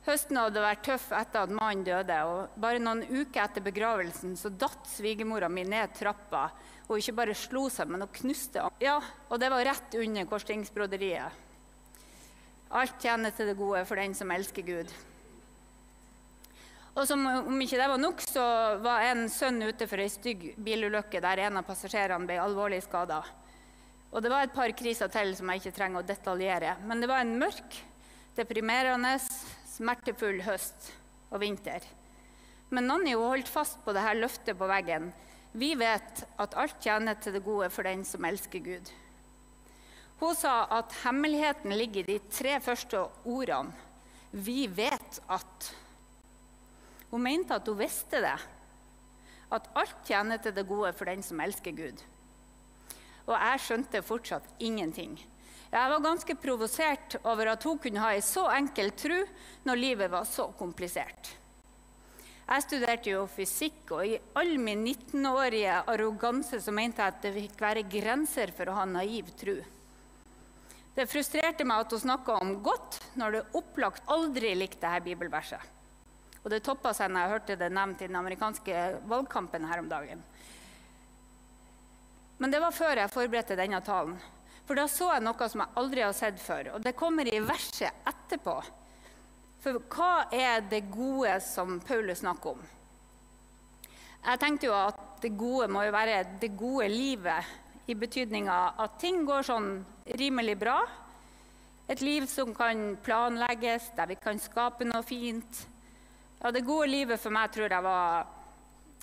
Høsten 0.03 0.39
hadde 0.41 0.63
vært 0.65 0.83
tøff 0.83 1.13
etter 1.15 1.45
at 1.45 1.53
mannen 1.55 1.85
døde. 1.87 2.17
og 2.27 2.57
Bare 2.59 2.83
noen 2.83 3.05
uker 3.07 3.45
etter 3.45 3.63
begravelsen 3.63 4.35
så 4.39 4.51
datt 4.51 4.89
svigermora 4.91 5.49
mi 5.49 5.63
ned 5.63 5.95
trappa. 5.95 6.49
Og 6.89 6.99
ikke 6.99 7.15
bare 7.21 7.37
slo 7.39 7.69
seg, 7.71 7.89
men 7.89 8.03
hun 8.03 8.11
knuste. 8.19 8.67
Ja, 8.83 8.99
Og 9.31 9.39
det 9.39 9.51
var 9.53 9.65
rett 9.65 9.95
under 9.95 10.27
korsstingsbroderiet. 10.27 11.39
Alt 12.73 12.99
tjener 13.01 13.31
til 13.37 13.53
det 13.53 13.57
gode 13.57 13.85
for 13.87 14.01
den 14.01 14.15
som 14.17 14.31
elsker 14.33 14.67
Gud. 14.67 14.91
Og 16.93 17.07
som 17.09 17.23
om 17.25 17.61
ikke 17.65 17.79
det 17.81 17.89
var 17.89 18.01
nok, 18.01 18.21
så 18.21 18.43
var 18.85 19.07
en 19.07 19.29
sønn 19.33 19.63
ute 19.65 19.87
for 19.89 20.03
ei 20.03 20.11
stygg 20.13 20.51
bilulykke 20.61 21.23
der 21.25 21.47
en 21.47 21.61
av 21.61 21.65
passasjerene 21.69 22.29
ble 22.29 22.37
alvorlig 22.43 22.83
skada. 22.85 23.23
Og 24.13 24.21
det 24.21 24.33
var 24.33 24.45
et 24.45 24.53
par 24.53 24.73
kriser 24.77 25.09
til 25.13 25.33
som 25.39 25.49
jeg 25.49 25.63
ikke 25.63 25.77
trenger 25.79 26.03
å 26.03 26.09
detaljere. 26.09 26.75
Men 26.85 27.01
det 27.01 27.09
var 27.09 27.25
en 27.25 27.39
mørk, 27.41 27.79
deprimerende, 28.37 29.15
smertefull 29.73 30.43
høst 30.45 30.91
og 31.33 31.41
vinter. 31.43 31.85
Men 32.73 32.89
Nanny 32.89 33.15
holdt 33.17 33.51
fast 33.53 33.81
på 33.85 33.95
dette 33.97 34.17
løftet 34.19 34.59
på 34.59 34.69
veggen. 34.69 35.11
Vi 35.53 35.75
vet 35.77 36.25
at 36.41 36.57
alt 36.57 36.79
tjener 36.81 37.19
til 37.21 37.37
det 37.37 37.45
gode 37.45 37.69
for 37.73 37.85
den 37.89 38.05
som 38.09 38.25
elsker 38.25 38.63
Gud. 38.65 38.93
Hun 40.23 40.37
sa 40.39 40.69
at 40.71 40.93
hemmeligheten 41.03 41.75
ligger 41.77 42.05
i 42.05 42.15
de 42.15 42.19
tre 42.33 42.59
første 42.63 43.01
ordene. 43.25 43.73
Vi 44.33 44.65
vet 44.71 45.19
at. 45.29 45.73
Hun 47.11 47.25
mente 47.27 47.57
at 47.59 47.67
hun 47.69 47.81
visste 47.81 48.23
det. 48.25 48.39
At 49.53 49.69
alt 49.77 49.99
tjener 50.09 50.41
til 50.41 50.55
det 50.57 50.65
gode 50.69 50.95
for 50.97 51.11
den 51.11 51.25
som 51.27 51.41
elsker 51.45 51.77
Gud. 51.77 52.01
Og 53.27 53.35
jeg 53.37 53.61
skjønte 53.67 54.05
fortsatt 54.07 54.47
ingenting. 54.59 55.19
Jeg 55.73 55.89
var 55.89 56.03
ganske 56.05 56.35
provosert 56.37 57.15
over 57.25 57.55
at 57.55 57.63
hun 57.65 57.79
kunne 57.81 58.01
ha 58.03 58.11
ei 58.13 58.21
så 58.25 58.45
enkel 58.53 58.91
tro 58.93 59.23
når 59.65 59.79
livet 59.81 60.11
var 60.13 60.27
så 60.29 60.51
komplisert. 60.59 61.31
Jeg 62.43 62.65
studerte 62.67 63.13
jo 63.15 63.23
fysikk, 63.31 63.95
og 63.97 64.03
i 64.05 64.19
all 64.37 64.59
min 64.61 64.83
19-årige 64.85 65.79
arroganse 65.89 66.59
så 66.61 66.75
mente 66.75 67.01
jeg 67.01 67.15
at 67.15 67.23
det 67.25 67.31
fikk 67.39 67.63
være 67.63 67.85
grenser 67.89 68.53
for 68.53 68.69
å 68.69 68.75
ha 68.77 68.85
naiv 68.85 69.31
tro. 69.41 69.55
Det 70.93 71.07
frustrerte 71.09 71.65
meg 71.65 71.87
at 71.87 71.95
hun 71.95 72.03
snakka 72.03 72.37
om 72.43 72.59
godt 72.61 72.99
når 73.17 73.39
det 73.39 73.43
opplagt 73.63 74.13
aldri 74.13 74.53
likte 74.59 74.85
dette 74.85 75.07
bibelverset. 75.07 75.71
Og 76.43 76.51
det 76.53 76.61
toppa 76.67 76.93
seg 76.93 77.09
når 77.09 77.25
jeg 77.25 77.33
hørte 77.33 77.57
det 77.63 77.71
nevnt 77.73 78.03
i 78.03 78.11
den 78.11 78.21
amerikanske 78.21 78.85
valgkampen 79.09 79.65
her 79.71 79.81
om 79.81 79.89
dagen. 79.89 80.21
Men 82.43 82.53
det 82.53 82.61
var 82.61 82.77
før 82.77 83.01
jeg 83.01 83.15
forberedte 83.15 83.57
denne 83.57 83.81
talen. 83.87 84.19
For 84.73 84.79
da 84.81 84.87
så 84.89 85.07
jeg 85.13 85.21
noe 85.21 85.47
som 85.53 85.61
jeg 85.61 85.77
aldri 85.77 86.01
har 86.01 86.15
sett 86.17 86.39
før. 86.41 86.71
Og 86.73 86.81
det 86.81 86.95
kommer 86.97 87.29
i 87.29 87.43
verset 87.45 88.07
etterpå. 88.09 88.55
For 89.61 89.83
hva 89.93 90.31
er 90.33 90.63
det 90.65 90.87
gode 90.89 91.35
som 91.45 91.75
Paulus 91.85 92.23
snakker 92.23 92.55
om? 92.55 92.63
Jeg 94.25 94.41
tenkte 94.41 94.71
jo 94.71 94.73
at 94.73 95.03
det 95.21 95.35
gode 95.37 95.69
må 95.69 95.83
jo 95.85 95.93
være 95.93 96.23
det 96.41 96.55
gode 96.57 96.89
livet, 96.89 97.53
i 97.85 97.99
betydninga 98.01 98.57
at 98.81 98.97
ting 99.03 99.27
går 99.29 99.45
sånn 99.45 99.69
rimelig 100.23 100.57
bra. 100.65 100.79
Et 101.93 102.01
liv 102.01 102.25
som 102.33 102.57
kan 102.57 102.97
planlegges, 103.05 103.91
der 103.99 104.09
vi 104.09 104.17
kan 104.25 104.41
skape 104.41 104.89
noe 104.89 105.05
fint. 105.05 105.67
Ja, 106.41 106.49
det 106.49 106.65
gode 106.65 106.89
livet 106.89 107.21
for 107.21 107.37
meg 107.37 107.53
tror 107.53 107.69
jeg 107.69 107.91
var 107.91 108.25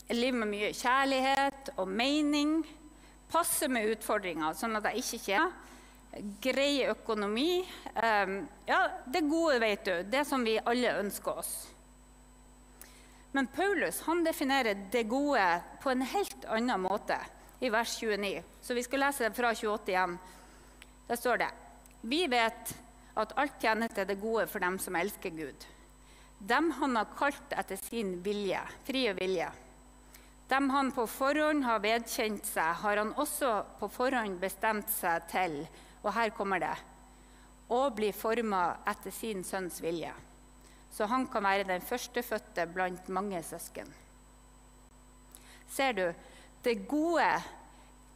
et 0.08 0.17
liv 0.17 0.34
med 0.34 0.49
mye 0.49 0.73
kjærlighet 0.73 1.75
og 1.77 1.93
mening 1.93 2.58
passe 3.31 3.69
med 3.71 3.95
utfordringer, 3.95 4.55
sånn 4.57 4.77
at 4.79 4.89
jeg 4.89 5.03
ikke 5.03 5.25
kjeder 5.25 5.57
Grei 6.41 6.87
økonomi. 6.89 7.59
Um, 7.93 8.47
ja, 8.65 8.79
det 9.05 9.21
gode, 9.29 9.59
vet 9.61 9.83
du. 9.85 9.91
Det 10.09 10.23
som 10.25 10.41
vi 10.41 10.55
alle 10.57 10.95
ønsker 11.03 11.37
oss. 11.37 11.51
Men 13.31 13.47
Paulus 13.53 14.01
han 14.07 14.23
definerer 14.25 14.87
det 14.91 15.03
gode 15.09 15.45
på 15.83 15.93
en 15.93 16.01
helt 16.01 16.47
annen 16.49 16.81
måte 16.81 17.19
i 17.61 17.69
vers 17.69 17.93
29. 18.01 18.41
Så 18.61 18.73
vi 18.73 18.83
skal 18.83 19.05
lese 19.05 19.27
det 19.27 19.37
fra 19.37 19.53
28 19.53 19.93
igjen. 19.93 20.17
Der 21.07 21.15
står 21.15 21.43
det 21.43 21.49
Vi 22.01 22.25
vet 22.31 22.73
at 23.19 23.33
alt 23.37 23.61
tjener 23.61 23.91
til 23.93 24.07
det 24.09 24.17
gode 24.21 24.47
for 24.47 24.63
dem 24.63 24.79
som 24.81 24.95
elsker 24.95 25.29
Gud. 25.29 25.65
Dem 26.39 26.71
han 26.79 26.95
har 26.95 27.09
kalt 27.19 27.53
etter 27.53 27.77
sin 27.77 28.15
vilje, 28.23 28.61
frie 28.87 29.13
vilje. 29.13 29.49
Dem 30.49 30.69
han 30.73 30.89
på 30.91 31.05
forhånd 31.05 31.63
har 31.63 31.81
vedkjent 31.83 32.47
seg, 32.49 32.79
har 32.81 32.97
han 32.97 33.12
også 33.21 33.51
på 33.77 33.89
forhånd 33.93 34.39
bestemt 34.41 34.89
seg 34.89 35.27
til. 35.29 35.59
Og 36.01 36.13
her 36.15 36.33
kommer 36.33 36.63
det. 36.63 36.77
å 37.69 37.89
bli 37.93 38.09
forma 38.17 38.79
etter 38.89 39.13
sin 39.13 39.43
sønns 39.45 39.75
vilje, 39.83 40.09
så 40.89 41.05
han 41.05 41.27
kan 41.29 41.45
være 41.45 41.67
den 41.69 41.83
førstefødte 41.85 42.65
blant 42.73 43.12
mange 43.13 43.43
søsken. 43.45 43.91
Ser 45.69 45.93
du, 45.93 46.07
det 46.65 46.88
gode 46.89 47.27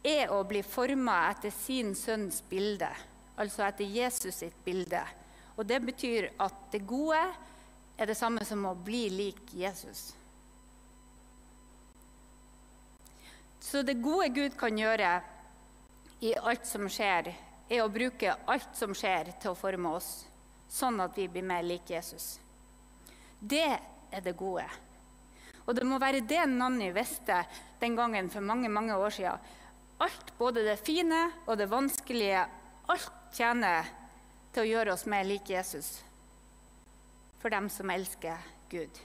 er 0.02 0.32
å 0.34 0.40
bli 0.42 0.64
forma 0.66 1.20
etter 1.30 1.54
sin 1.54 1.94
sønns 1.94 2.42
bilde, 2.50 2.90
altså 3.38 3.62
etter 3.68 3.86
Jesus 3.86 4.42
sitt 4.42 4.58
bilde. 4.66 5.04
Og 5.54 5.62
det 5.70 5.78
betyr 5.86 6.32
at 6.42 6.66
det 6.74 6.82
gode 6.82 7.22
er 7.94 8.10
det 8.10 8.18
samme 8.18 8.42
som 8.44 8.66
å 8.66 8.74
bli 8.74 9.06
lik 9.14 9.54
Jesus. 9.54 10.10
Så 13.64 13.82
det 13.82 13.96
gode 14.04 14.28
Gud 14.28 14.58
kan 14.60 14.76
gjøre 14.76 15.14
i 16.20 16.34
alt 16.36 16.66
som 16.68 16.84
skjer, 16.92 17.30
er 17.72 17.80
å 17.80 17.88
bruke 17.88 18.34
alt 18.52 18.76
som 18.76 18.92
skjer, 18.92 19.32
til 19.40 19.54
å 19.54 19.56
forme 19.56 19.94
oss, 19.96 20.26
sånn 20.68 21.00
at 21.00 21.16
vi 21.16 21.24
blir 21.32 21.46
mer 21.48 21.64
lik 21.64 21.88
Jesus. 21.94 22.34
Det 23.40 23.64
er 23.64 24.24
det 24.24 24.36
gode. 24.36 24.66
Og 25.64 25.72
det 25.76 25.88
må 25.88 25.96
være 25.96 26.20
det 26.28 26.44
Nanny 26.52 26.90
visste 26.92 27.40
den 27.80 27.96
gangen 27.96 28.28
for 28.28 28.44
mange 28.44 28.68
mange 28.68 29.00
år 29.00 29.16
siden. 29.16 29.50
Alt, 30.04 30.34
både 30.36 30.66
det 30.66 30.76
fine 30.84 31.24
og 31.46 31.56
det 31.56 31.70
vanskelige, 31.72 32.44
alt 32.92 33.12
tjener 33.32 33.88
til 34.52 34.66
å 34.66 34.70
gjøre 34.74 34.92
oss 34.92 35.08
mer 35.08 35.24
lik 35.24 35.48
Jesus. 35.56 36.02
For 37.40 37.48
dem 37.48 37.72
som 37.72 37.88
elsker 37.90 38.44
Gud. 38.68 39.04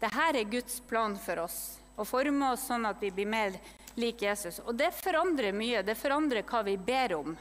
Dette 0.00 0.28
er 0.28 0.44
Guds 0.44 0.80
plan 0.84 1.16
for 1.16 1.46
oss. 1.48 1.79
Å 1.96 2.06
forme 2.06 2.52
oss 2.54 2.68
sånn 2.70 2.86
at 2.88 3.00
vi 3.02 3.10
blir 3.14 3.28
mer 3.28 3.56
lik 4.00 4.22
Jesus. 4.22 4.60
Og 4.66 4.74
det 4.78 4.92
forandrer 4.96 5.56
mye. 5.56 5.82
Det 5.82 5.98
forandrer 5.98 6.46
hva 6.46 6.62
vi 6.66 6.76
ber 6.76 7.16
om. 7.18 7.34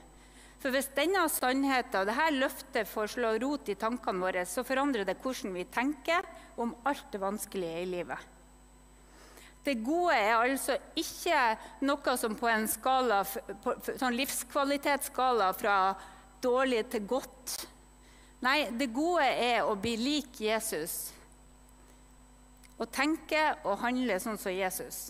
For 0.60 0.76
hvis 0.76 0.90
denne 0.96 1.22
sannheten 1.32 2.02
og 2.02 2.10
dette 2.10 2.32
løftet 2.36 2.90
får 2.90 3.14
slå 3.14 3.36
rot 3.40 3.70
i 3.72 3.78
tankene 3.80 4.26
våre, 4.26 4.44
så 4.44 4.66
forandrer 4.68 5.08
det 5.08 5.16
hvordan 5.24 5.56
vi 5.56 5.64
tenker 5.72 6.28
om 6.60 6.74
alt 6.90 7.08
det 7.14 7.22
vanskelige 7.22 7.86
i 7.86 7.88
livet. 7.88 8.36
Det 9.64 9.76
gode 9.84 10.16
er 10.16 10.34
altså 10.36 10.76
ikke 10.98 11.40
noe 11.88 12.16
som 12.20 12.36
på 12.40 12.48
en 12.52 12.68
skala, 12.68 13.22
på, 13.64 13.76
sånn 14.00 14.16
livskvalitetsskala 14.18 15.52
fra 15.56 15.78
dårlig 16.44 16.86
til 16.92 17.06
godt. 17.08 17.56
Nei, 18.44 18.70
det 18.72 18.88
gode 18.96 19.28
er 19.28 19.68
å 19.68 19.76
bli 19.80 19.96
lik 20.00 20.40
Jesus. 20.44 21.12
Å 22.80 22.88
tenke 22.88 23.42
og 23.68 23.82
handle 23.82 24.16
sånn 24.24 24.40
som 24.40 24.56
Jesus. 24.56 25.10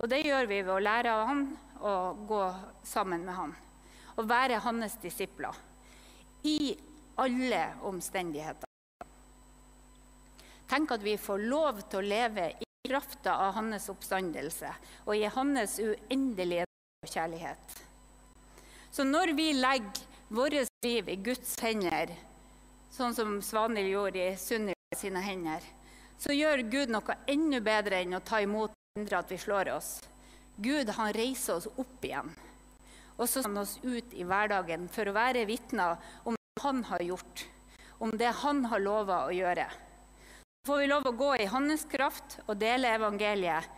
Og 0.00 0.08
det 0.08 0.22
gjør 0.24 0.48
vi 0.48 0.62
ved 0.62 0.72
å 0.72 0.82
lære 0.82 1.12
av 1.12 1.26
han 1.28 1.42
og 1.84 2.22
gå 2.28 2.42
sammen 2.88 3.24
med 3.26 3.36
han. 3.36 3.52
Og 4.16 4.28
være 4.28 4.62
hans 4.64 4.96
disipler. 5.02 5.52
I 6.48 6.72
alle 7.20 7.62
omstendigheter. 7.84 8.64
Tenk 10.66 10.96
at 10.96 11.04
vi 11.04 11.18
får 11.20 11.44
lov 11.46 11.84
til 11.90 12.00
å 12.00 12.08
leve 12.08 12.48
i 12.60 12.66
krafta 12.88 13.36
av 13.44 13.54
hans 13.58 13.88
oppstandelse 13.92 14.70
og 15.04 15.14
i 15.16 15.28
hans 15.30 15.78
uendelige 15.78 16.66
kjærlighet. 17.06 17.76
Så 18.90 19.04
når 19.04 19.34
vi 19.36 19.52
legger 19.52 20.04
vårt 20.32 20.72
liv 20.84 21.08
i 21.12 21.20
Guds 21.20 21.54
hender, 21.62 22.10
sånn 22.90 23.14
som 23.14 23.36
Svanhild 23.44 23.92
gjorde 23.92 24.22
i 24.22 24.36
Sunniva 24.40 24.96
sine 24.96 25.22
hender, 25.22 25.62
så 26.18 26.34
gjør 26.34 26.64
Gud 26.72 26.92
noe 26.92 27.16
enda 27.28 27.60
bedre 27.64 28.00
enn 28.02 28.16
å 28.16 28.24
ta 28.24 28.40
imot 28.44 28.72
og 28.72 29.00
hindre 29.00 29.20
at 29.20 29.32
vi 29.32 29.38
slår 29.40 29.72
oss. 29.76 29.90
Gud 30.56 30.90
han 30.96 31.12
reiser 31.12 31.58
oss 31.58 31.68
opp 31.76 32.04
igjen. 32.04 32.30
Og 33.16 33.28
så 33.28 33.42
sender 33.42 33.62
han 33.62 33.64
oss 33.64 33.78
ut 33.82 34.14
i 34.16 34.24
hverdagen 34.28 34.88
for 34.92 35.08
å 35.08 35.16
være 35.16 35.44
vitner 35.48 35.96
om 36.24 36.36
det 36.36 36.62
han 36.64 36.82
har 36.90 37.04
gjort, 37.04 37.44
om 38.00 38.12
det 38.16 38.32
han 38.42 38.64
har 38.72 38.84
lova 38.84 39.22
å 39.26 39.34
gjøre. 39.34 39.66
Så 39.68 40.72
får 40.72 40.80
vi 40.82 40.88
lov 40.90 41.08
å 41.08 41.16
gå 41.16 41.30
i 41.40 41.50
hans 41.52 41.84
kraft 41.88 42.38
og 42.46 42.56
dele 42.60 42.94
evangeliet. 42.96 43.68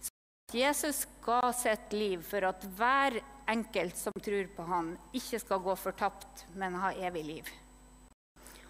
Så 0.00 0.58
Jesus 0.58 1.04
ga 1.24 1.52
sitt 1.52 1.92
liv 1.94 2.22
for 2.26 2.46
at 2.50 2.64
hver 2.78 3.18
enkelt 3.50 3.98
som 3.98 4.14
tror 4.22 4.48
på 4.56 4.66
han, 4.70 4.94
ikke 5.12 5.42
skal 5.42 5.62
gå 5.62 5.74
fortapt, 5.76 6.46
men 6.56 6.78
ha 6.80 6.94
evig 6.94 7.26
liv. 7.26 7.52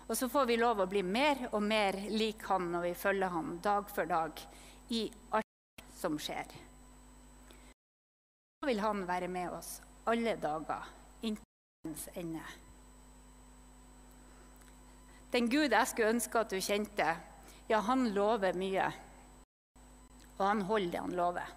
Og 0.06 0.16
så 0.16 0.28
får 0.28 0.46
vi 0.50 0.56
lov 0.60 0.82
å 0.84 0.88
bli 0.90 1.02
mer 1.02 1.46
og 1.52 1.62
mer 1.64 1.96
lik 2.12 2.44
han 2.50 2.68
når 2.74 2.90
vi 2.90 2.94
følger 2.98 3.32
han 3.32 3.56
dag 3.64 3.88
for 3.88 4.08
dag 4.08 4.42
i 4.92 5.06
alt 5.36 5.84
som 5.96 6.18
skjer. 6.20 6.50
Så 8.60 8.68
vil 8.68 8.82
han 8.84 9.06
være 9.08 9.30
med 9.32 9.54
oss 9.56 9.78
alle 10.10 10.36
dager 10.40 10.90
inntil 11.24 11.88
hans 11.88 12.08
ende. 12.20 12.44
Den 15.32 15.48
Gud 15.50 15.72
jeg 15.72 15.90
skulle 15.90 16.12
ønske 16.14 16.42
at 16.44 16.52
du 16.52 16.60
kjente, 16.62 17.06
ja, 17.66 17.80
han 17.80 18.06
lover 18.14 18.54
mye. 18.54 18.90
Og 20.36 20.44
han 20.44 20.62
holder 20.68 20.92
det 20.92 21.00
han 21.00 21.16
lover. 21.18 21.54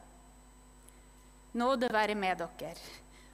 Nåde 1.57 1.89
være 1.93 2.15
med 2.17 2.41
dere, 2.41 2.73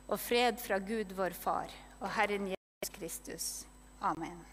og 0.07 0.19
fred 0.19 0.59
fra 0.59 0.79
Gud 0.83 1.13
vår 1.15 1.35
Far 1.37 1.71
og 1.99 2.09
Herren 2.17 2.49
Jesus 2.51 2.97
Kristus. 2.97 3.47
Amen. 4.01 4.52